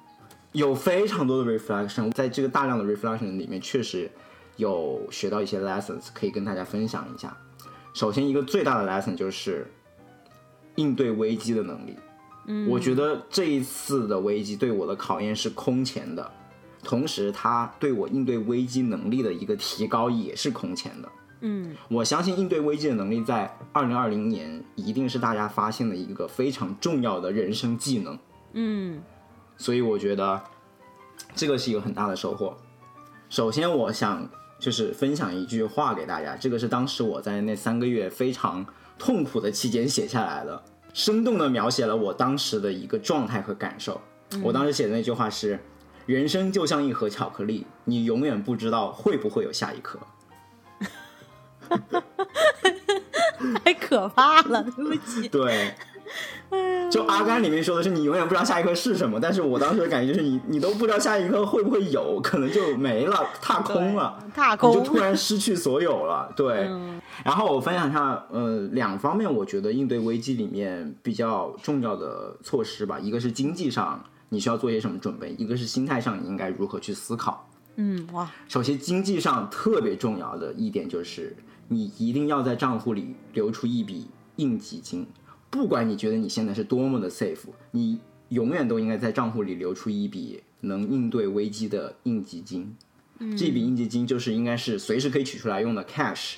[0.51, 4.11] 有非常多的 reflection，在这个大量的 reflection 里面，确实
[4.57, 7.35] 有学到一些 lessons，可以跟大家分享一下。
[7.93, 9.71] 首先，一个最大的 lesson 就是
[10.75, 11.95] 应对危机的能力。
[12.45, 16.31] 嗯，我觉得这一次的危机对我的考验是空前的，
[16.83, 21.09] 同时它对我应对危机能力的一个提高也是空前的。
[21.41, 28.17] 嗯，我相信应对危机的能力在二零二零年一定是大家发现的一个非常重要的人生技能。
[28.53, 29.01] 嗯
[29.57, 30.41] 所以我觉得
[31.35, 32.55] 这个是一个很大的收获。
[33.29, 34.27] 首先，我想
[34.59, 38.65] 就是分享一句话给大家，这个是当时我在那三个月非常
[38.97, 43.99] 痛苦的期间写下来的，生动的描写了我当时的一个状态和感受。
[44.41, 45.59] 我当时写的那句话是
[46.07, 49.99] ：“人生就像一盒巧克力，你永远不知道会不会有下一颗。
[53.63, 55.27] ”太可怕了，对不起。
[55.27, 55.75] 对，
[56.91, 66.31] 就阿甘里面说的是你永远不知道下一刻是什么，但是我当时的感觉就是你你都不知道下一刻会不会有，可能就没了，踏空了，踏空你就突然失去所有了。
[66.35, 66.69] 对，
[67.23, 77.49] 然后我分享一下，呃，两方面我觉得应对危机里面比较重要的措施吧，一个是经济上你需要做些什么准备，一个是心态上你应该如何去思考。
[77.77, 81.35] 嗯，哇，首先，经济上特别重要的一点就是，
[81.69, 85.07] 你一定要在账户里留出一笔应急金。
[85.53, 87.37] 不管你觉得你现在是多么的 safe，
[87.69, 87.99] 你
[88.29, 92.75] 永远都应该在账户里留出一笔能应对危机的应急金。
[93.19, 96.37] 嗯这笔应急金就是应该是随时可以取出来用的 cash，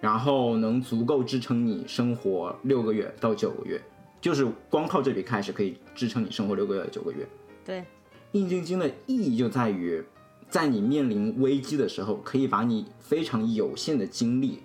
[0.00, 3.82] 然后能足够支撑你生活六个月到九个月，
[4.20, 7.26] 就是光靠这笔 cash 可以支撑你生活六个月到九个月。
[7.64, 7.84] 对，
[8.30, 10.00] 应急金的意义就在于，
[10.48, 14.60] 在你面临危机的时候，可以把你非常有限的精力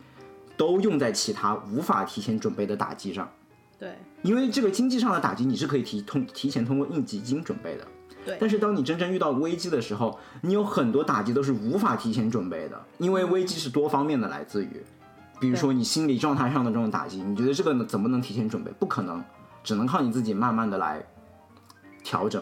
[0.56, 3.28] 都用在其他无法提前准备的打击上。
[3.84, 7.86] 对，因为这个经济上的打击，你是可以提通提前通过应急金准备的。
[8.26, 14.82] 对但是当你真正遇到危机的时候，你有很多打击都是无法提前准备的，因为危机是多方面的来自于，
[15.42, 18.72] 比如说你心理状态上的这种打击，你觉得这个怎么能提前准备？
[18.80, 19.22] 不可能，
[19.62, 21.06] 只能靠你自己慢慢的来
[22.02, 22.42] 调整。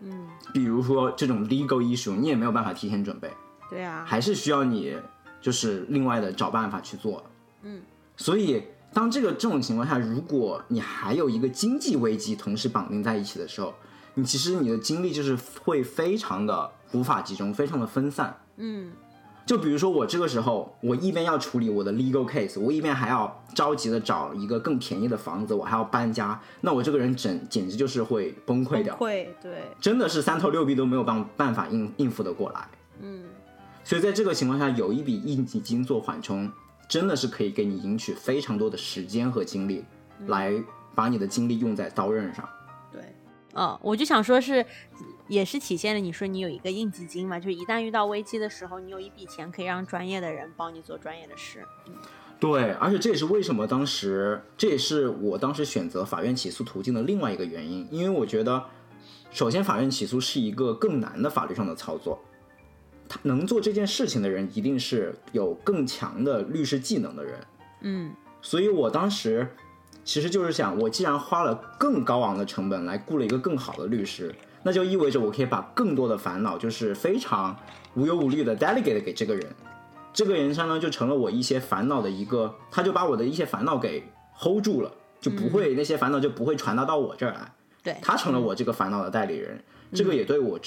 [0.00, 3.32] 嗯，比如说这种 legal issue，你也没有办法提前准备，
[3.70, 4.94] 对啊，还是需要你
[5.40, 7.24] 就是另外的找办法去做。
[7.62, 7.80] 嗯，
[8.18, 13.72] 所以当这个这种情况下，如果你还有一个经济危机同时绑定在一起的时候，
[14.14, 18.38] 你其实你的精力就是会非常的无法集中，非常的分散。
[18.56, 18.92] 嗯，
[19.46, 28.94] 就比如说我这个时候，我一边要处理我的 legal case，我一边还要着急的找一个更便宜的房子，我还要搬家，那我这个人整简直就是会崩溃掉。
[28.96, 32.68] 会，对，真的是三头六臂都没有办办法应应付的过来。
[33.00, 33.24] 嗯，
[33.82, 36.52] 所以在这个情况下，有一笔应急金做缓冲，
[36.92, 39.82] 真的是可以给你赢取非常多的时间和精力，
[40.26, 40.52] 来
[40.94, 42.46] 把你的精力用在刀刃上。
[42.92, 43.02] 对，
[43.54, 44.62] 哦，我就想说是，
[45.26, 51.66] 也是体现了你说你有一个应急金嘛，就是一旦遇到危机的时候，你有一笔钱可以让专业的人帮你做专业的事。
[52.38, 58.62] 对，而且这也是为什么当时，这也是我当时选择法院起诉途径的另外一个原因，因为我觉得，
[59.30, 62.22] 首先法院起诉是一个更难的法律上的操作，
[63.08, 67.34] 他能做这件事情的人一定是有更强的律师技能的人。
[67.82, 68.12] 嗯。
[68.40, 69.46] 所以我当时
[70.04, 74.34] 其实就是想，我既然花了更高昂的成本来雇了一个更好的律师，
[74.64, 77.56] 那就意味着我可以把更多的烦恼，就是非常
[77.94, 79.46] 无忧无虑的 delegate 给这个人，
[80.12, 84.02] 这个人相当于就成了我一些烦恼的一个，他就把我的一些烦恼给
[84.36, 87.52] hold 住了，就不会、那些烦恼就不会传达到我这儿来，
[87.84, 90.58] 对，他成了我这个烦恼的代理人，这个也对我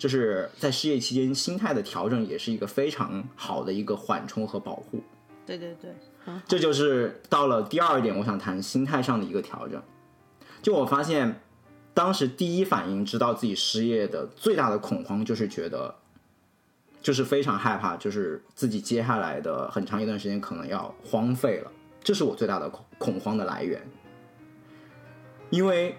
[0.00, 4.98] 就是在失业期间心态的调整，也是一个非常好的一个缓冲和保护。
[5.44, 5.94] 对对对，
[6.24, 9.82] 嗯这就是到了第二点，我想谈心态上的一个调整。
[10.62, 11.42] 就我发现，
[11.92, 15.94] 当时第一反应知道自己失业的最大的恐慌，就是觉得，
[17.02, 21.70] 就是非常害怕，就是自己接下来的很长一段时间可能要荒废了，
[22.02, 23.86] 这是我最大的恐恐慌的来源。
[25.50, 25.94] 因为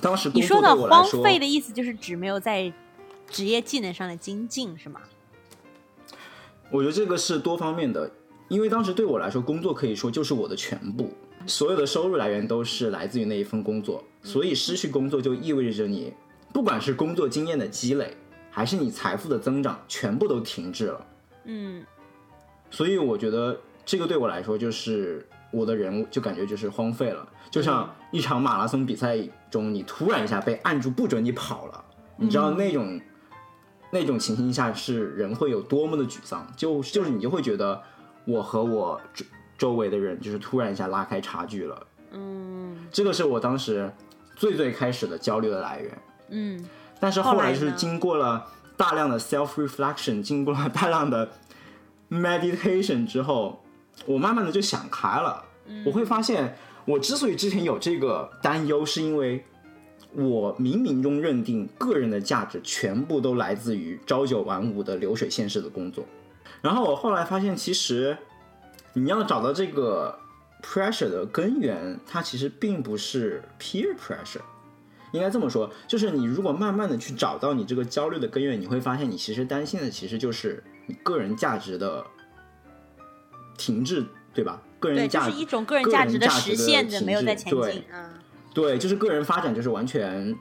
[0.00, 2.72] 当时工作你说的荒对我来说，废的意思就是指没有在
[3.28, 5.00] 职业技能上的精进，是吗？
[6.70, 8.10] 我觉得这个是多方面的，
[8.48, 11.12] 因为当时对我来说，工作可以说就是我的全部，
[11.46, 16.12] 所有的收入来源都是来自于那一份工作，所以失去工作就意味着你，
[16.52, 18.16] 不管是工作经验的积累，
[18.50, 21.06] 还是你财富的增长，全部都停滞了。
[21.44, 21.84] 嗯。
[22.70, 29.16] 所以我觉得这个对我来说，就是我的人就感觉就是荒废了，就像一场马拉松比赛
[29.48, 31.84] 中，你突然一下被按住不准你跑了，
[32.16, 33.00] 你知道那种、
[33.94, 37.80] 那种情形下是人会有多么的沮丧，就就是你就会觉得
[38.24, 39.24] 我和我周
[39.56, 43.88] 周围的人就是突然一下拉开差距了，嗯这个是我当时
[44.34, 46.02] 最最开始的焦虑的来源。
[46.30, 46.66] 嗯
[46.98, 48.44] 但是后来就是经过了
[48.76, 51.30] 大量的 self reflection，经过了大量的
[52.10, 53.62] meditation 之后，
[54.06, 55.44] 我慢慢的就想开了。
[55.86, 59.44] 我会发现，我之所以之前有这个担忧，是因为
[60.14, 66.04] 我冥冥中认定个人的价值全部都来自于朝九晚五的流水线式的工作。
[66.62, 68.16] 然后我后来发现，其实
[68.92, 70.18] 你要找到这个
[70.62, 74.40] pressure 的根源，它其实并不是 peer pressure。
[75.12, 82.04] 应该这么说，就是你如果慢慢的去找到你这个焦虑的根源，你会发现你其实担心的其实就是你个人价值的
[83.56, 84.60] 停滞，对吧？
[84.80, 88.10] 个，人价就是一种个人价值的实现停滞没有在前对进，嗯
[88.54, 90.34] 对，就是个人发展就是完全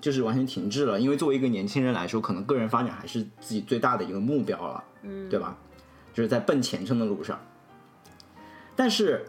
[0.00, 5.56] 就是完全停滞了，因为作为一个年轻人来说，可能个人发展还是自己最大的一个目标了，嗯，对吧？
[6.14, 7.38] 就是在奔前程的路上。
[8.74, 9.24] 但是，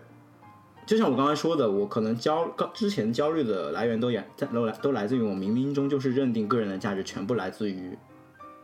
[0.85, 4.23] 就像我刚才说的，我可能焦刚之前焦虑的来源都也
[4.53, 7.97] 都来都来自于我冥冥中就是认定个人的价值全部来自于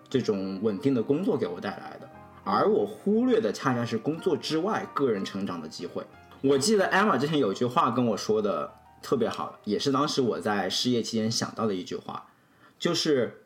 [0.08, 2.10] 这种稳定的工作给我带来的，
[2.44, 6.04] 而我忽略的恰恰是工作之外个人成长的机会。
[6.42, 8.72] 我记得 Emma 之前有一句话跟我说的
[9.06, 12.26] 特别好，也是当时我在失业期间想到的一句话，
[12.80, 13.42] 就是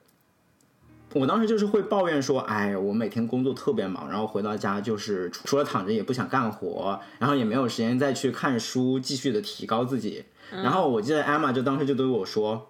[1.14, 10.24] 我当时就是会抱怨说，哎，我每天工作特别忙，然后回到家就是除除了躺着也不想干活，然后也没有时间再去看书，继续的提高自己。
[10.50, 12.70] 然后我记得 Emma 就当时就对我说，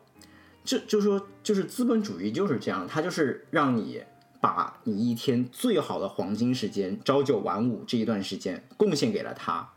[0.63, 4.01] 就就说就是资本主义就是这样，它就是让你
[4.41, 9.69] 把你一天最好的黄金时间，朝九晚五这一段时间贡献给了他，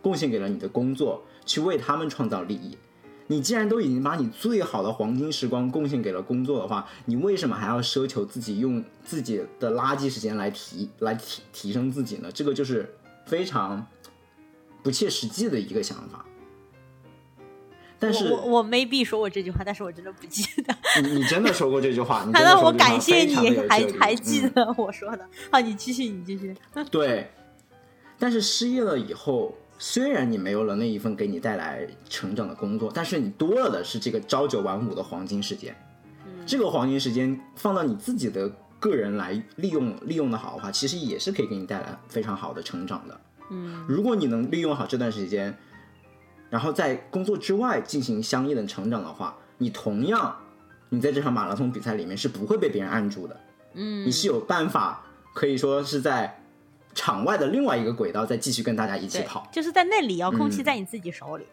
[0.00, 2.76] 贡献给了你的工作，去为他们创造利益。
[3.26, 12.30] 你既然都已经把你最好的黄金时光贡献给了工作的话，你为什么还要奢求自己用自己的垃圾时间来提来提提升自己呢？
[12.32, 13.86] 这个就是非常
[14.82, 16.24] 不切实际的一个想法。
[17.98, 20.76] 但是我我我 maybe 说过这句话，但是我真的不记得。
[21.02, 23.34] 你你真的说过这句话，难道 我感谢你
[23.66, 25.26] 还还记嗯得我说的？
[25.50, 26.54] 好，你继续，你继续。
[26.90, 27.30] 对，
[28.18, 35.74] 但是失业了以后，虽然你没有了那一份给你带来成长的工作，但是你多了的是这个朝九晚五的黄金时间。
[36.46, 38.48] 这个黄金时间放到你自己的
[38.78, 43.20] 个人来利用，利用的好的话，其实也是可以给你带来非常好的成长的。
[43.50, 45.56] 嗯，如果你能利用好这段时间，
[46.50, 50.36] 然后在工作之外进行相应的成长的话，你同样，
[50.90, 53.40] 你在这场马拉松比赛里面是不会被别人按住的。
[53.74, 55.04] 嗯你是有办法，
[55.34, 56.43] 可以说是在
[56.94, 59.48] 场外的另外一个轨道再继续跟大家一起跑，。
[59.52, 61.44] 就是在那里，遥控器嗯在你自己手里。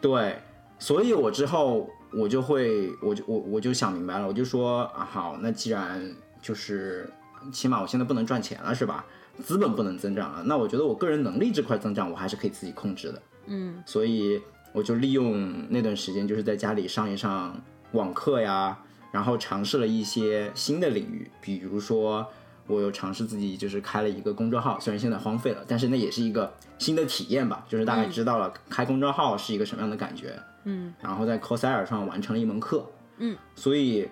[0.00, 0.38] 对，
[0.78, 7.10] 所以我之后我就会，我就我我就想明白了，我就说啊，好，那既然就是
[7.52, 9.04] 起码我现在不能赚钱了，是吧？
[9.42, 13.22] 资本不能增长了，那我觉得我个人能力这块增长，我还是可以自己控制的。
[13.48, 14.40] 嗯所以
[14.72, 17.54] 我就利用那段时间，就是在家里上一上
[17.92, 18.78] 网课呀，
[19.12, 22.26] 然后尝试了一些新的领域，比如说
[22.66, 32.84] 我有尝试自己就是开了一个公众号，虽然现在荒废了，但是那也是一个新的体验吧，就是大概知道了开公众号是一个什么样的感觉，嗯然后在 Coursera 上完成了一门课，
[33.18, 34.08] 嗯，所以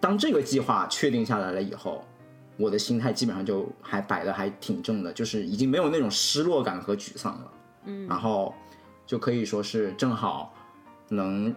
[0.00, 2.04] 当这个计划确定下来了以后。
[2.58, 7.52] 我的心态基本上就还摆的还挺正的，就是已经没有那种失落感和沮丧了。
[7.86, 8.54] 嗯然后
[9.06, 10.54] 就可以说是正好
[11.08, 11.52] 能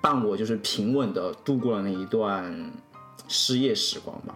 [0.00, 2.72] 伴我就是平稳的度过了那一段
[3.28, 4.34] 失业时光吧。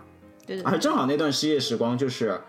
[0.48, 2.40] 对对而正好那段失业时光就是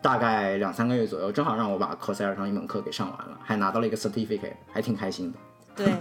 [0.00, 5.38] 大概两三个月左右，正好让我把 Coursera 上一门课给上完了，还拿到了一个 certificate，还挺开心的。
[5.76, 5.92] 对，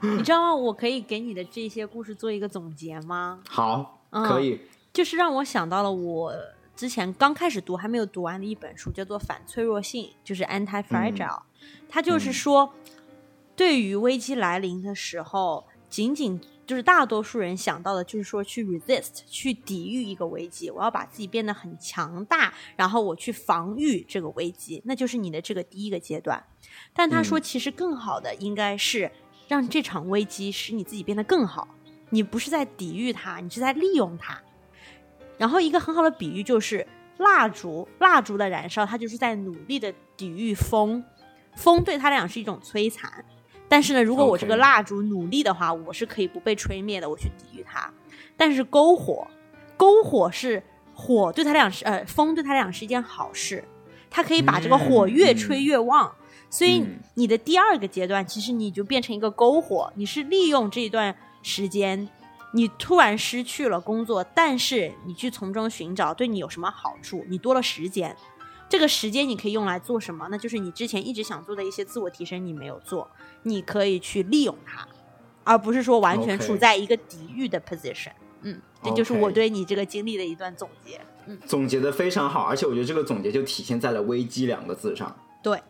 [0.00, 0.54] 你知道吗？
[0.54, 3.40] 我可以给你的这些故事做一个总结吗？
[3.48, 4.60] 好，嗯可以，
[4.92, 6.32] 就是让我想到了我
[6.76, 11.40] 之前刚开始读还没有读完的一本书，叫做《反脆弱性》，就是 Anti Fragile、
[11.88, 12.72] 它就是说，
[13.56, 26.44] 对于危机来临的时候，仅仅就是大多数人想到的就是说去 resist，去抵御一个危机，我要把自己变得很强大，然后我去防御这个危机，那就是你的这个第一个阶段。
[26.92, 29.10] 但他说，其实更好的应该是
[29.46, 31.68] 让这场危机使你自己变得更好。
[32.10, 34.40] 你不是在抵御它，你是在利用它。
[35.38, 36.86] 然后一个很好的比喻就是
[37.18, 41.04] 蜡烛，蜡烛的燃烧，它就是在努力的抵御风，
[41.56, 43.24] 风对他来讲是一种摧残。
[43.68, 47.92] 但是呢，如果我这个蜡烛努力的话，我是可以不被吹灭的，我去抵御它。
[48.36, 49.26] 但是篝火，
[49.76, 50.62] 篝火是
[50.94, 53.64] 火对他俩是呃风对他俩是一件好事，
[54.08, 56.14] 它可以把这个火越吹越旺。
[56.48, 62.08] 所以嗯你的第二个阶段，其实你就变成一个篝火，你是利用这一段时间，
[62.52, 68.16] 你突然失去了工作，但是你去从中寻找对你有什么好处，你多了时间。
[68.68, 70.26] 这个时间你可以用来做什么？
[70.30, 73.08] 那就是你之前一直想做的一些自我提升，你没有做，
[73.44, 74.86] 你可以去利用它，
[75.44, 78.10] 而不是说完全处在一个抵御的 position。
[78.42, 81.00] 嗯，这就是我对你这个经历的一段总结。
[81.26, 85.16] 嗯，总结的非常好，而且我觉得这个总结就体现在了“危机”两个字上。
[85.42, 85.60] 对，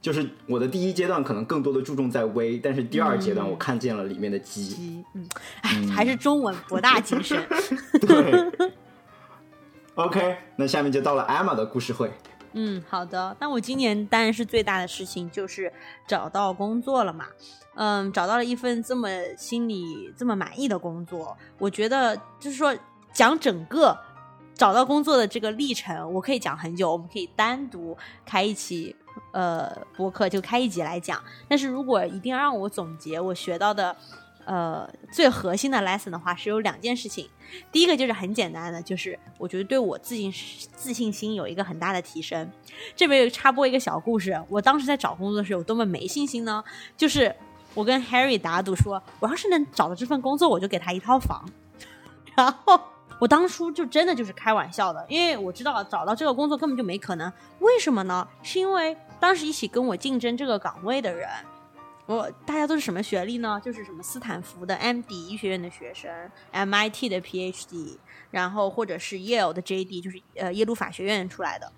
[0.00, 4.68] 就是我的第一阶段可能更多的注重在危，但是第二阶段我看见了里面的机。
[4.68, 5.26] 鸡，嗯，
[5.62, 7.42] 哎，还是中文博大精深。
[8.00, 8.72] 对。
[10.00, 12.10] OK，那下面就到了 Emma 的故事会。
[12.54, 13.36] 嗯，好的。
[13.38, 15.70] 那我今年当然是最大的事情就是
[16.06, 17.26] 找到工作了嘛。
[17.74, 22.74] 嗯，找到了一份这么心里这么满意的工作，我觉得就是说
[23.12, 23.96] 讲整个
[24.54, 28.96] 找到工作的这个历程，我可以讲很久，我们可以单独开一期
[29.32, 31.22] 呃播客，就开一集来讲。
[31.46, 33.94] 但是如果一定要让我总结我学到的
[34.44, 37.28] 呃最核心的 lesson 的话，是有两件事情。
[37.72, 40.32] 第一个就是很简单的，就是我觉得对我自信
[40.76, 42.50] 自信心有一个很大的提升。
[42.94, 46.62] 这边插播一个小故事，我当时在找工作的时候有多么没信心呢？
[46.96, 47.34] 就是
[47.74, 51.44] 我跟 Harry 打赌说，我要是能找到这份工作，我就给他一套房。
[52.36, 52.80] 然后
[53.18, 57.30] 我当初就真的就是开玩笑的，因为我知道找到这个工作根本就没可能。
[57.58, 58.26] 为什么呢？
[58.42, 61.28] 是因为当时一起跟我竞争这个岗位的人，
[62.16, 63.60] 我大家都是什么学历呢？
[63.64, 66.10] 就是什么斯坦福的 MD 医学院的学生
[66.52, 67.98] ，MIT 的 PhD，
[68.32, 71.70] 然后或者是 Yale 的 JD，就是呃耶鲁法学院出来的，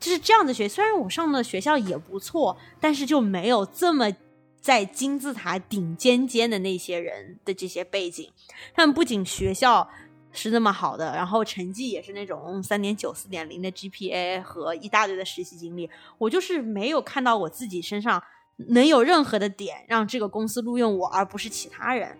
[0.00, 0.66] 就是这样的学。
[0.66, 4.10] 虽然我上的学校也不错，但是就没有这么
[4.58, 8.32] 在金字塔顶尖尖的那些人的这些背景。
[8.72, 9.86] 他们不仅学校
[10.32, 18.22] 是那么好的，然后成绩也是那种三点九、四点零的 GPA 和一大堆的实习经历，我就是没有看到我自己身上
[18.56, 22.16] 能有任何的点让这个公司录用我，而不是其他人。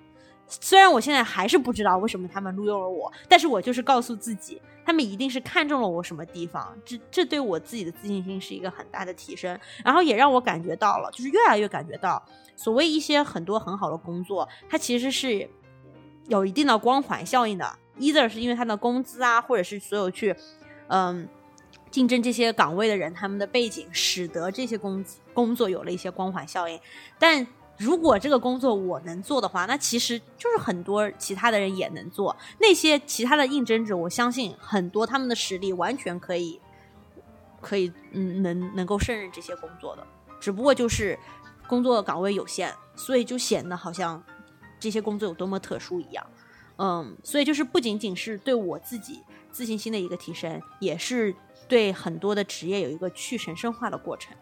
[0.47, 12.22] 虽然我现在还是不知道为什么他们录用了我，但是我就是告诉自己，他们一定是看中了我什么地方，这这对我自己的自信心是一个很大的提升，然后也让我感觉到了，就是越来越感觉到，
[12.57, 15.49] 所谓一些很多很好的工作，它其实是
[16.28, 20.35] 有一定的光环效应的，either 是因为他的工资啊，或者是所有去，
[20.89, 21.28] 嗯。
[21.91, 26.80] 竞争这些岗位的人，他们的背景使得这些工资工作有了一些光环效应。
[27.18, 32.35] 但如果这个工作我能做的话，那其实就是很多其他的人也能做。
[32.61, 36.61] 那些其他的应征者，我相信很多他们的实力完全可以，
[37.61, 40.07] 可以嗯能能够胜任这些工作的。
[40.41, 41.18] 只不过就是
[41.66, 44.22] 工作岗位有限，所以就显得好像
[44.78, 46.24] 这些工作有多么特殊一样。
[46.76, 49.20] 嗯，所以就是不仅仅是对我自己
[49.51, 51.35] 自信心的一个提升，也是
[51.66, 54.37] 对很多的职业有一个去神圣化的过程。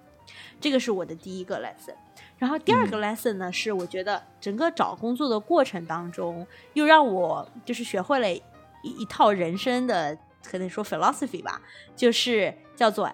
[0.63, 1.95] 这个是我的第一个 lesson。
[2.39, 8.43] 然后第二个 lesson 呢，是我觉得整个找工作的过程当中，又让我就是学会了一
[8.83, 11.61] 一套人生的可能说 philosophy 吧，
[11.95, 13.09] 就是叫做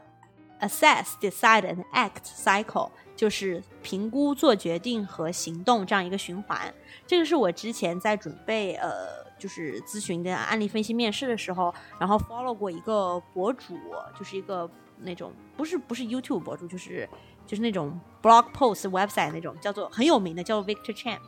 [0.61, 6.73] assess, decide and act cycle，就是评估、做决定和行动这样一个循环。
[7.07, 13.79] 这个是我之前在准备呃，就是咨询跟案例分析面试的时候，然后 follow 过一个博主，
[14.19, 14.69] 就是一个
[15.01, 17.09] 那种不是不是 YouTube 博主，就是
[17.49, 21.19] 就是那种 blog post website 那种，叫做很有名的，叫做 Victor Chan。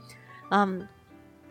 [0.51, 0.87] 嗯，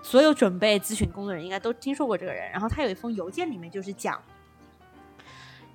[0.01, 2.49] 所有准备咨询工作人应该都听说过这个人。
[2.51, 4.21] 然后他有一封邮件里面就是讲，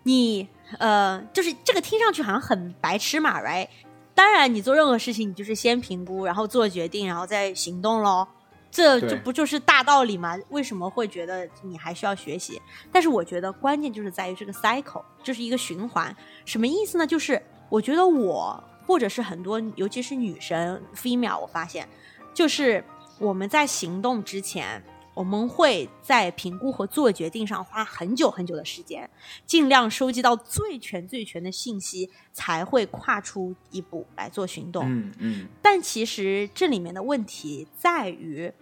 [0.04, 3.68] 你呃，就是这个听上去好像很白痴嘛，right？
[4.14, 8.26] 当然，你做任何事情，你就是先评估，然后做决定，然后再行动喽。
[8.70, 10.36] 这对这不就是大道理吗？
[10.50, 12.60] 为什么会觉得你还需要学习？
[12.90, 16.14] 但是我觉得关键就是在于这个 cycle，就是一个循环。
[16.44, 17.06] 什么意思呢？
[17.06, 21.88] 就是我觉得我或者是很多，尤其是女生 female，我发现
[22.32, 22.84] 就是
[23.18, 24.82] 我们在行动之前，
[25.14, 29.08] 我们会在评估和做决定上花很久很久的时间，
[29.46, 34.84] 尽量收集到最全最全的信息，才会跨出一步来做行动。
[34.86, 38.52] 嗯嗯，但其实这里面的问题在于，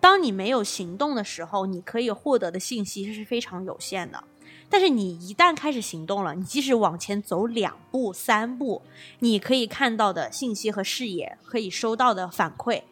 [0.00, 4.22] 当你没有行动的时候，你可以获得的信息是非常有限的。
[4.68, 8.82] 但是你一旦开始行动了，你即使往前走两步、三步，
[9.20, 12.82] 你可以看到的信息和视野，可以收到的反馈，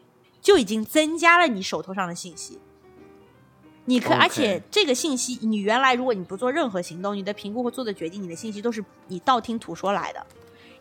[0.41, 2.59] 就已经增加了你手头上的信息。
[3.87, 10.25] 你可而且这个信息，你原来如果你不做任何行动，你的评估和做的决定，你的信息都是你道听途说来的。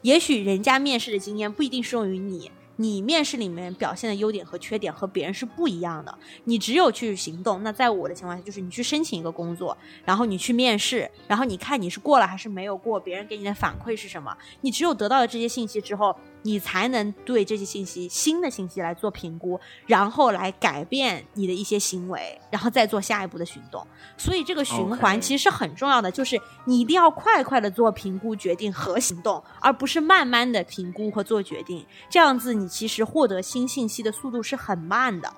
[0.03, 6.17] 也许人家面试的经验不一定适用于你，你面试里面表现的优点和缺点和别人是不一样的。
[6.45, 7.61] 你只有去行动。
[7.63, 14.35] 那在我的情况下，就是你去申请一个工作，然后你去面试，然后你看你是过了还是没有过，别人给你的反馈是什么。
[14.61, 23.85] 你只有得到了这些信息之后，你才能对这些信息新的信息来做评估，然后来改变你的一些行为，然后再做下一步的行动。
[24.17, 31.85] 所以这个循环其实是很重要的，就是你一定要快快的做评估、决定和行动，而不是慢慢的评估和做决定。
[32.09, 35.33] 这样子你其实获得新信息的速度是很慢的。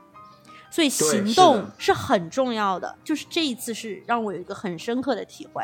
[0.72, 5.64] 所以行动是很重要的，就是这一次是让我有一个很深刻的体会，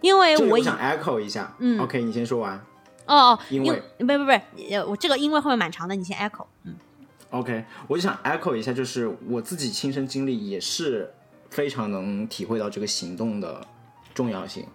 [0.00, 1.52] 因为我想 echo 一下。
[1.58, 2.64] 嗯，OK，你先说完。
[3.12, 4.30] 哦哦，因因为不不不，
[4.70, 6.74] 呃我这个因为后面蛮长的，你先 echo，嗯
[7.30, 11.12] OK，我就想 echo 一下，就是我自己亲身经历也是
[11.50, 13.66] 非常能体会到这个行动的
[14.14, 14.66] 重要性。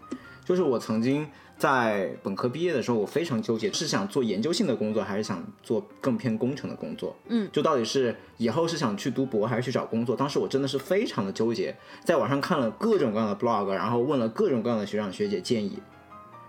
[0.43, 1.27] 就是我曾经
[1.57, 7.15] 在本科毕业的时候，我非常纠结，是想做研究性的工作，还是想做更偏工程的工作？
[7.27, 10.15] 嗯，就到底是以后是想去读博还是去找工作？
[10.15, 11.75] 当时我真的是非常的纠结，
[12.05, 15.77] 在网上看了各种各样的 blog，然后问了各种各样的学长学姐建议，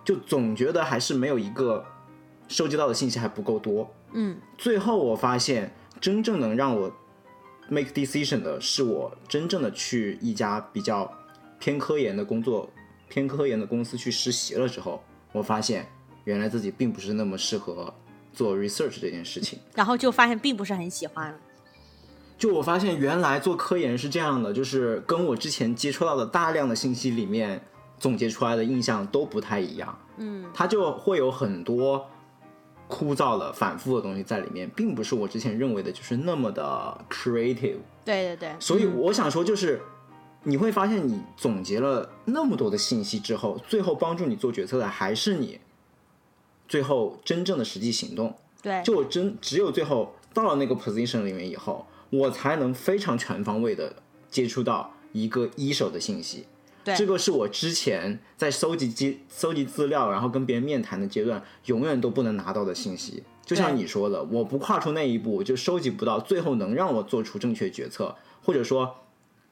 [0.08, 1.84] 就总觉得还是没有一个
[2.48, 3.94] 收集到的信息还不够多。
[4.12, 6.90] 嗯最后我发现，真正能让我
[7.68, 11.12] make decision 的是我真正的去一家比较
[11.58, 12.70] 偏科研的工作、
[13.10, 15.86] 偏科研的公司去实习了之后，我发现
[16.24, 17.92] 原来自己并不是那么适合
[18.32, 19.58] 做 research 这件事情。
[19.74, 21.38] 然后就发现并不是很喜欢，
[22.38, 27.60] 就我发现原来做科研是这样的，就是跟我之前接触到的大量的信息里面
[27.98, 29.98] 总结出来的印象都不太一样。
[30.16, 32.08] 嗯它就会有很多
[32.88, 37.76] 枯燥的、反复的东西在里面，并不是我之前认为的，就是那么的 creative。
[38.04, 39.80] 对对对，所以嗯我想说，就是
[40.44, 45.60] 你会发现，你总结了那么多的信息之后，最后帮助你做决策的还是你
[46.66, 48.34] 最后真正的实际行动。
[48.62, 53.94] 对就我真只有最后到了那个 position 里面以后，我才能非常全方位的
[54.30, 56.46] 接触到一个一手的信息。
[56.88, 63.22] 对这个是我之前在搜集资搜集资料，然后跟别人面谈的阶段，永远都不能拿到的信息。
[63.44, 68.94] 就像你说的，我不跨出那一步，就收集不到最后能让我做出正确决策，或者说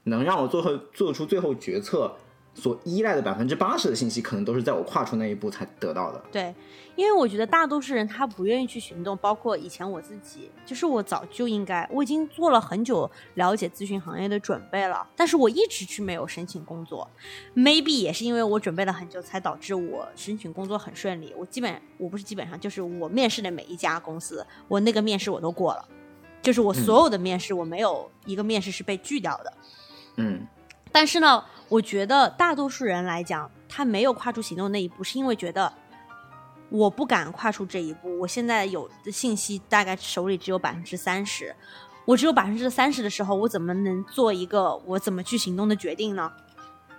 [0.04, 2.16] 能让我做后做出最后决策
[2.56, 6.24] 所依赖的百分之八十的信息，可能都是在我跨出那一步才得到的。
[6.32, 6.54] 对，
[6.96, 17.06] 因为我觉得大多数人他不愿意去行动，包括以前我自己，就是我早就应该，我已经做了很久了解咨询行业的准备了，但是我一直去没有申请工作
[17.54, 21.34] ，maybe 也是因为我准备了很久，才导致我申请工作很顺利。
[21.36, 25.86] 我基本我不是基本上，就是我面试的每一家公司，我那个面试我都过了，
[26.40, 29.52] 就是我所有的面试我没有一个面试是被拒掉的。
[30.16, 30.46] 嗯，
[30.90, 35.72] 但是呢，我觉得大多数人来讲，他没有跨出行动那一步，是因为觉得
[36.68, 38.18] 我不敢跨出这一步。
[38.20, 41.54] 我现在有的信息大概手里只有百分之三十，
[42.04, 46.32] 我只有百分之三十的时候，我怎么能做一个我怎么去行动的决定呢？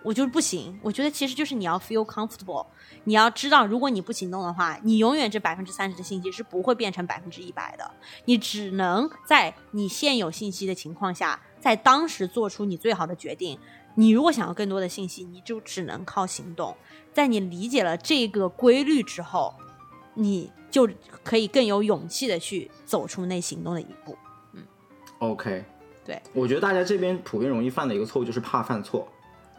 [0.04, 0.78] 我就是不行。
[0.84, 2.66] 我觉得其实就是你要 feel comfortable，
[3.06, 7.90] 你要知道，如果你不行动的话，你永远这百分之三十的信息是不会变成百分之一百的。
[8.26, 13.60] 你只能在你现有信息的情况下，在当时做出你最好的决定。
[14.00, 16.76] 你如果想要更多的信息，你就只能靠行动。
[17.12, 19.56] 在你理解了这个规律之后，
[20.14, 20.88] 你就
[21.24, 24.16] 可以更有勇气的去走出那行动的一步。
[24.54, 24.64] 嗯。
[25.18, 25.66] OK，
[26.06, 29.08] 对，我觉得大家这边普遍容易犯的一个错误就是怕犯错，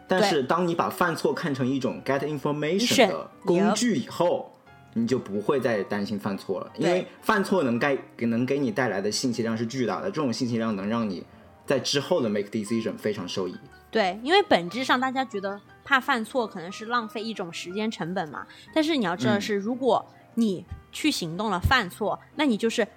[0.07, 4.49] 但是当你把犯错看成一种 get information 的工具以后，
[4.93, 11.25] 你就不会再担心犯错了，因为犯错能该能给你带来的信息量是巨大的，这种信息量能让你
[11.69, 13.55] 在之后的 make decision 非常受益。
[13.91, 20.03] 对，因为本质上大家觉得怕犯错可能是浪费一种时间成本嘛，但是你要知道的是，如果
[20.33, 22.87] 你去行动了，犯错，那你就是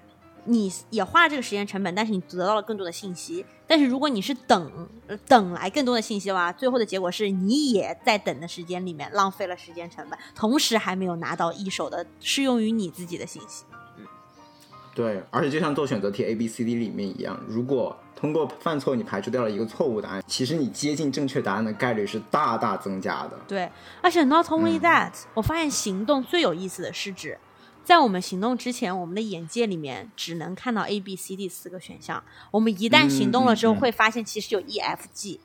[0.44, 3.44] 你也花了这个时间成本，但是你得到了更多的信息。
[3.66, 4.88] 但是如果你是等
[5.28, 13.64] 等来更多的信息的话，最后的结果是你也在等的时间里面浪费了时间成本，同时还没有拿到一手的适用于你自己的信息。
[14.94, 23.36] 对，而且就像做选择题 A B C D 里面一样，如果通过犯错你排除掉了一个错误答案，其实你接近正确答案的概率是大大增加的。
[23.48, 23.68] 对，
[24.00, 27.36] 而且 not only that，、我发现行动最有意思的是指，
[27.84, 32.22] 在我们行动之前，我们的眼界里面只能看到 A B C D 四个选项。
[32.52, 35.40] 我们一旦行动了之后，会发现其实有 E F G。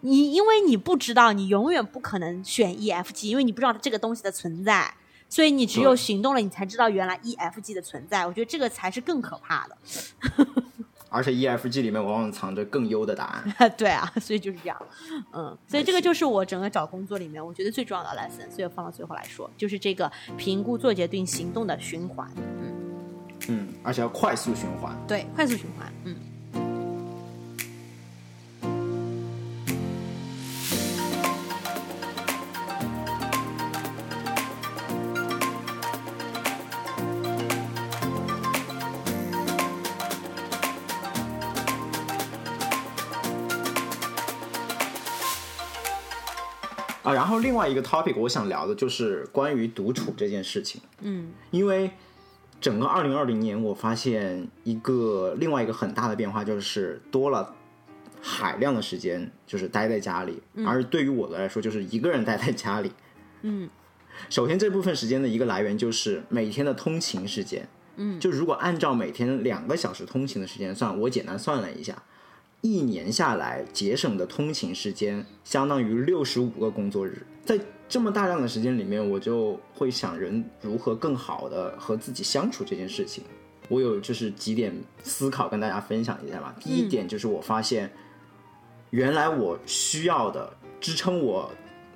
[0.00, 4.92] 你因为你不知道，你永远不可能选 E F G，因为你不知道这个东西的存在，
[5.28, 8.26] 所以你只有行动了，你才知道原来 E F G 的存在。
[8.26, 9.78] 我觉得这个才是更可怕的。
[11.08, 13.54] 而且 E F G 里面往往藏着更优的答案。
[13.76, 14.76] 对啊，所以就是这样，
[15.32, 22.74] 嗯，所以这个就是我整个找工作里面我觉得最重要的 lesson，所以我放到最后来说，就是这个评估、做决定、行动的循环，嗯，
[23.48, 24.96] 嗯，而且要快速循环。
[25.06, 26.16] 对，快速循环，嗯。
[47.06, 50.80] 啊，然后另外一个 topic 我想聊的就是关于独处这件事情。
[51.02, 51.92] 嗯因为
[52.60, 57.54] 整个二零二零年，我发现一个另外一个很大的变化，就是多了
[58.20, 60.42] 海量的时间，就是待在家里。
[60.66, 62.90] 而对于我的来说，就是一个人待在家里。
[63.42, 63.70] 嗯
[64.28, 67.68] 首先，这部分时间的一个来源就是每天的通勤时间。
[67.98, 72.02] 嗯就如果按照每天两个小时通勤的时间算，我简单算了一下，
[72.60, 77.24] 一年下来节省的通勤时间相当于六十五个工作日。
[77.44, 83.22] 在这么大量的时间里面，我就会想人如何更好的和自己相处这件事情。
[83.68, 86.54] 我有就是几点思考跟大家分享一下吧。
[86.60, 87.90] 第一点就是我发现，
[88.90, 91.50] 原来我需要的支撑我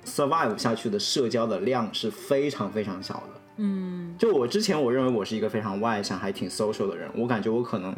[0.05, 3.41] survive 下去的社交的量是非常非常小的。
[3.57, 7.95] 嗯就我之前我认为我是一个非常外向还挺 social 的人，我感觉我可能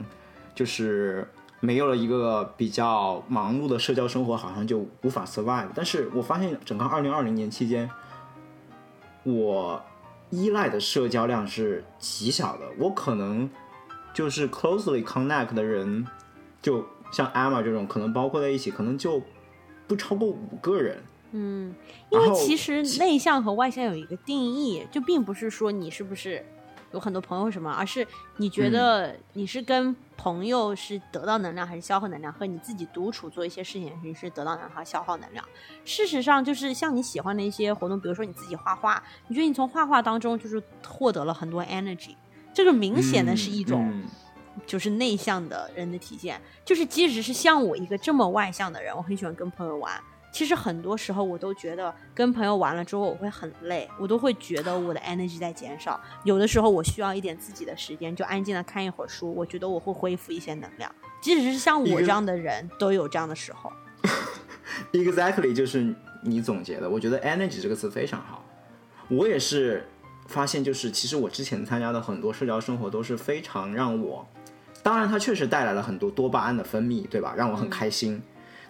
[0.55, 1.27] 就是
[1.63, 5.69] 没有了一个比较忙碌的社交生活，好像就无法 survive。
[5.73, 7.89] 但是我发现整个二零二零年期间，
[9.23, 9.81] 我
[10.29, 13.49] 依赖的社交量是极小的，我可能
[14.13, 16.05] 就是 closely connect 的人，
[16.61, 19.21] 就像 Emma 这种，可能包括在一起，可能就
[19.87, 21.01] 不超过五个人。
[21.31, 21.73] 嗯，
[22.09, 26.45] 因为其实内向和外向有一个定义，就并不是说你是不是
[26.93, 35.43] 有很多朋友什么，而是你觉得你是跟朋友是得到能量还是消耗能量，和你自己独处做一些事情你是得到能量还是消耗能量。
[35.83, 42.15] 事实上，就是像你喜欢的一些活动，比如说你自己画画，你觉得你从画画当中就是获得了很多 energy，
[42.53, 43.89] 这个明显的是一种。
[43.91, 44.03] 嗯
[44.67, 49.99] 就是内向的人的体现，就是即使是像我一个这么外向的人，我很喜欢跟朋友玩。
[50.33, 56.01] 其实很多时候我都觉得跟朋友玩了之后我会很累，我都会觉得我的 energy 在减少。
[56.23, 60.91] 有的时候我需要一点自己的时间，就安静的看一会儿书，我觉得我会恢复一些能量。
[61.21, 63.71] 即使是像我这样的人，都有这样的时候。
[64.91, 66.89] Exactly，就是你总结的。
[66.89, 68.43] 我觉得 energy 这个词非常好。
[69.09, 69.87] 我也是
[70.27, 74.27] 发现，就是其实我之前参加的很多社交生活都是非常让我，
[74.81, 77.35] 当然它确实带来了很多多巴胺的分泌，对吧？
[77.37, 78.19] 让我很开心。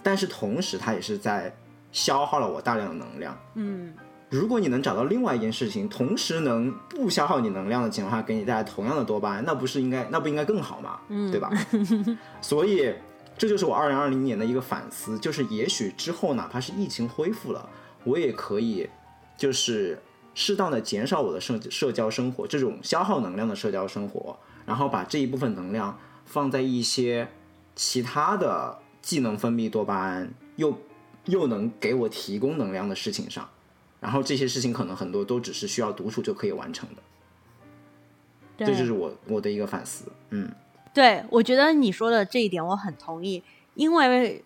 [0.03, 1.55] 但是同时，它也是在
[1.91, 3.37] 消耗了我大量的能量。
[3.55, 3.93] 嗯
[4.29, 10.99] 如果你能找到另外一件事情，同时能不消耗你能量的情况下，给你带来同样的多巴胺，那不是应该那不应该更好吗？
[11.09, 11.51] 嗯对吧？
[12.41, 12.91] 所以
[13.37, 17.69] 这就是我二零二零年的一个反思，就是也许之后哪怕是疫情恢复了，
[18.03, 18.89] 我也可以
[19.37, 20.01] 就是
[20.33, 24.35] 适当的减少我的社社交生活，这种消耗能量的社交生活，
[24.65, 25.95] 然后把这一部分能量
[26.25, 27.27] 放在一些
[27.75, 30.75] 其他的既能分泌多巴胺又
[31.25, 33.47] 又能给我提供能量的事情上。
[33.99, 37.01] 然后这些事情可能很多都只是需要独处就可以完成的，
[38.57, 40.11] 对这就是我我的一个反思。
[40.31, 40.51] 嗯，
[40.93, 43.41] 对，我觉得你说的这一点我很同意，
[43.75, 44.43] 因为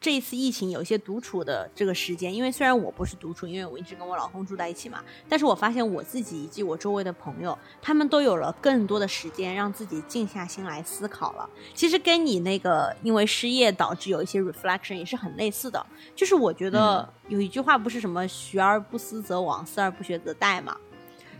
[0.00, 11.48] 这一次疫情有一些独处的这个时间，因为虽然我不是独处，因为我一直跟我老公住在一起嘛，但是我发现我自己以及我周围的朋友，他们都有了更多的时间让自己静下心来思考了。
[11.74, 15.84] 其实跟你那个因为失业导致有一些 reflection 也是很类似的，
[16.14, 20.76] 就是我觉得有一句话不是什么“学而不思则罔，思而不学则殆”嘛。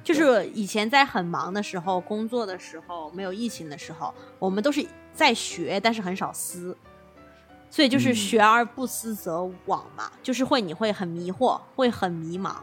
[0.02, 6.76] 就是以前在很忙的时候、工作的时候、没有疫情的时候，我们都是在学，但是很少思，
[7.74, 12.54] 所以就是嗯学而不思则罔嘛，就是会你会很迷惑，会很迷茫，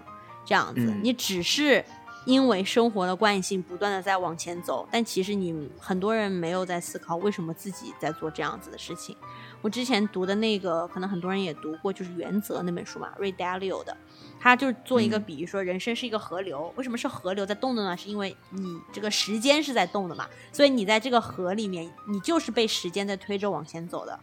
[0.46, 1.84] 这样子，嗯你只是
[2.24, 9.14] 因为生活的惯性不断的在往前走，但其实你很多人没有在思考为什么自己在做这样子的事情。
[9.62, 13.98] 我之前读的那个，可能很多人也读过，就是《原则》那本书嘛，Ray Dalio 的，
[14.40, 17.98] 他就是做一个比喻，说人生是一个河流，为什么是河流在动的呢？
[17.98, 24.18] 是因为你这个时间是在动的嘛，所以你在这个河里面，你就是被时间在推着往前走的。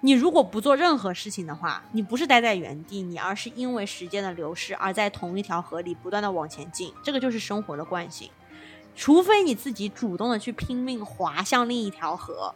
[0.00, 8.30] 你如果不做任何事情的话，你不是待在原地，你而是因为时间的流逝而在同一条河里不断的往前进，这个就是生活的惯性。
[8.94, 12.54] 除非你自己主动的去拼命划向另一条河，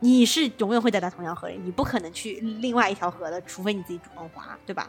[0.00, 4.88] 你是永远会待在同一条河里，你不可能去另外一条河的，除非你自己主动划，对吧？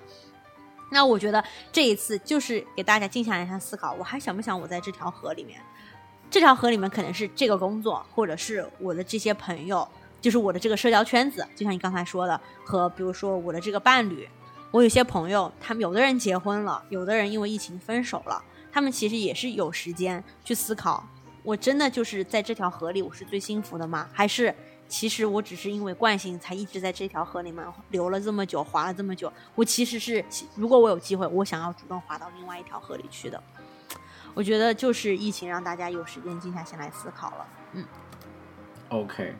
[0.91, 1.41] 那我觉得
[1.71, 5.61] 这一次就是给大家静下来一下思考，我还想不想我在这条河里面？
[6.29, 9.87] 这条河里面可能是这个工作，或者是我的这些朋友。
[10.21, 14.29] 就是我的这个社交圈子，就像你刚才说的，和比如说我的这个伴侣，
[14.69, 18.41] 我有些朋友，他们有的人结婚了，有的人因为疫情分手了，
[18.71, 21.03] 他们其实也是有时间去思考，
[21.43, 24.07] 我真的就是在这条河里，我是最幸福的吗？
[24.13, 24.53] 还是
[24.87, 29.31] 其实我只是因为惯性才一直在这条河里面流了这么久，滑了这么久？
[29.55, 30.23] 我其实是，
[30.55, 33.41] 如果我有机会，我想要主动滑到另外一条河里去的。
[34.33, 37.47] 我觉得就是疫情让大家有时间静下心来思考了。
[37.73, 37.85] 嗯
[38.89, 39.33] ，OK。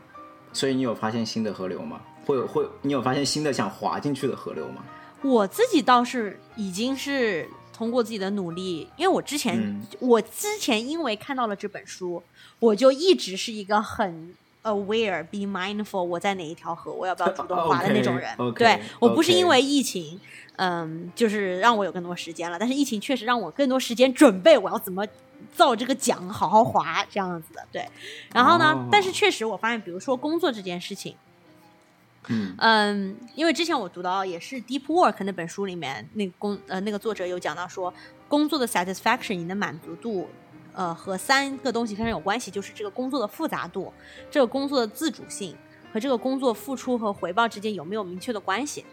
[0.53, 2.01] 所以你有发现新的河流吗？
[2.25, 4.83] 会有会，你有发现新的想滑进去的河流吗？
[5.23, 12.21] 我自己倒是已经是通过自己的努力，因为我之前我之前因为看到了这本书，
[12.59, 14.33] 我就一直是一个很
[14.63, 18.35] aware be mindful 我在哪一条河，我要不要主动 滑的那种人。
[18.53, 20.19] 对我不是因为疫情，
[20.57, 25.05] 嗯，就是让我有更多时间了，但是疫情确实让我更多时间准备我要怎么。
[25.53, 27.87] 造这个桨，好好划这样子的，对。
[28.33, 31.15] 然后呢，但是确实我发现，比如说工作这件事情，
[32.27, 37.93] 嗯嗯，因为之前我读到也是《Deep Work》那本书里面，那工呃那个作者有讲到说，
[38.27, 40.29] 工作的 satisfaction 你的满足度，
[40.73, 43.91] 呃和三个东西非常有关系，就是这个工作的复杂度，
[44.29, 45.55] 这个工作的自主性
[45.91, 48.85] 和这个工作付出和回报之间有没有明确的关系。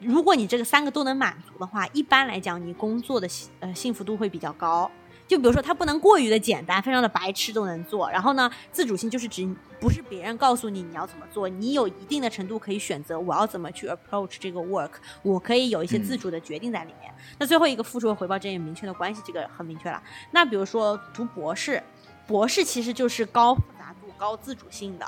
[0.00, 4.90] 如果你这个三个都能满足的话，一般来讲，你工作的幸呃幸福度会比较高。
[5.26, 8.10] 就比如说，它不能过于的简单，非常的白痴都能做。
[8.10, 9.46] 然后呢，自主性就是指
[9.78, 14.92] 不是别人告诉你你要怎么做，你有一定的程度可以选择我要怎么去 approach 这个 work，
[15.22, 17.12] 我可以有一些自主的决定在里面。
[17.38, 20.02] 那最后一个付出和回报之间有明确的关系，这个很明确了。
[20.30, 21.82] 那比如说读博士，
[22.26, 25.06] 博士其实就是高复杂度、高自主性的，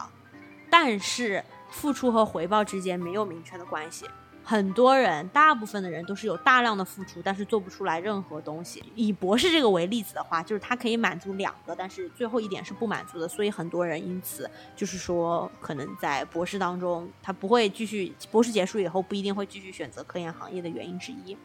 [0.69, 4.05] 但是付出和回报之间没有明确的关系。
[4.51, 8.83] 很多人，大部分的人都是有大量的付出，但是做不出来任何东西。
[8.97, 21.37] 以博士这个为例子的话，就是他可以满足两个，但是最后一点是不满足的，所以很多人因此就是说，可能在博士当中，他不会继续，博士结束以后不一定会继续选择科研行业的原因之一。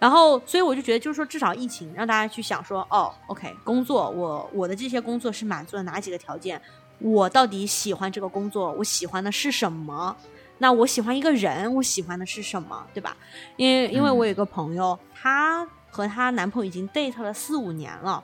[0.00, 6.60] 然后，所以我就觉得，就是说，至少疫情让大家去想说，哦，OK，工作，我我的这些工作是满足了哪几个条件？
[6.98, 8.72] 我到底喜欢这个工作？
[8.72, 10.16] 我喜欢的是什么？
[10.58, 13.16] 那我喜欢一个人，我喜欢的是什么，对吧？
[13.56, 18.22] 因为因为我有个朋友，她和她男朋友已经 date 了四五年了，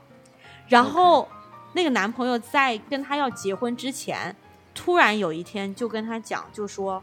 [0.68, 1.28] 然后
[1.72, 4.34] 那个男朋友在跟她要结婚之前，
[4.74, 7.02] 突然有一天就跟她讲，就说，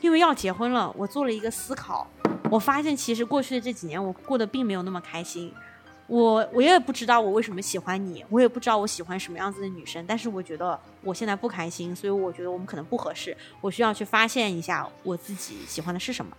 [0.00, 2.08] 因为要结婚了，我做了一个思考，
[2.50, 5.54] 我发现其实过去的这几年我过得并没有那么开心。
[6.12, 16.36] 我我也不知道我为什么喜欢你，我也不知道我喜欢什么样子的女生，但是我觉得我现在不开心，所以我觉得我们可能不合适，我需要去发现一下我自己喜欢的是什么。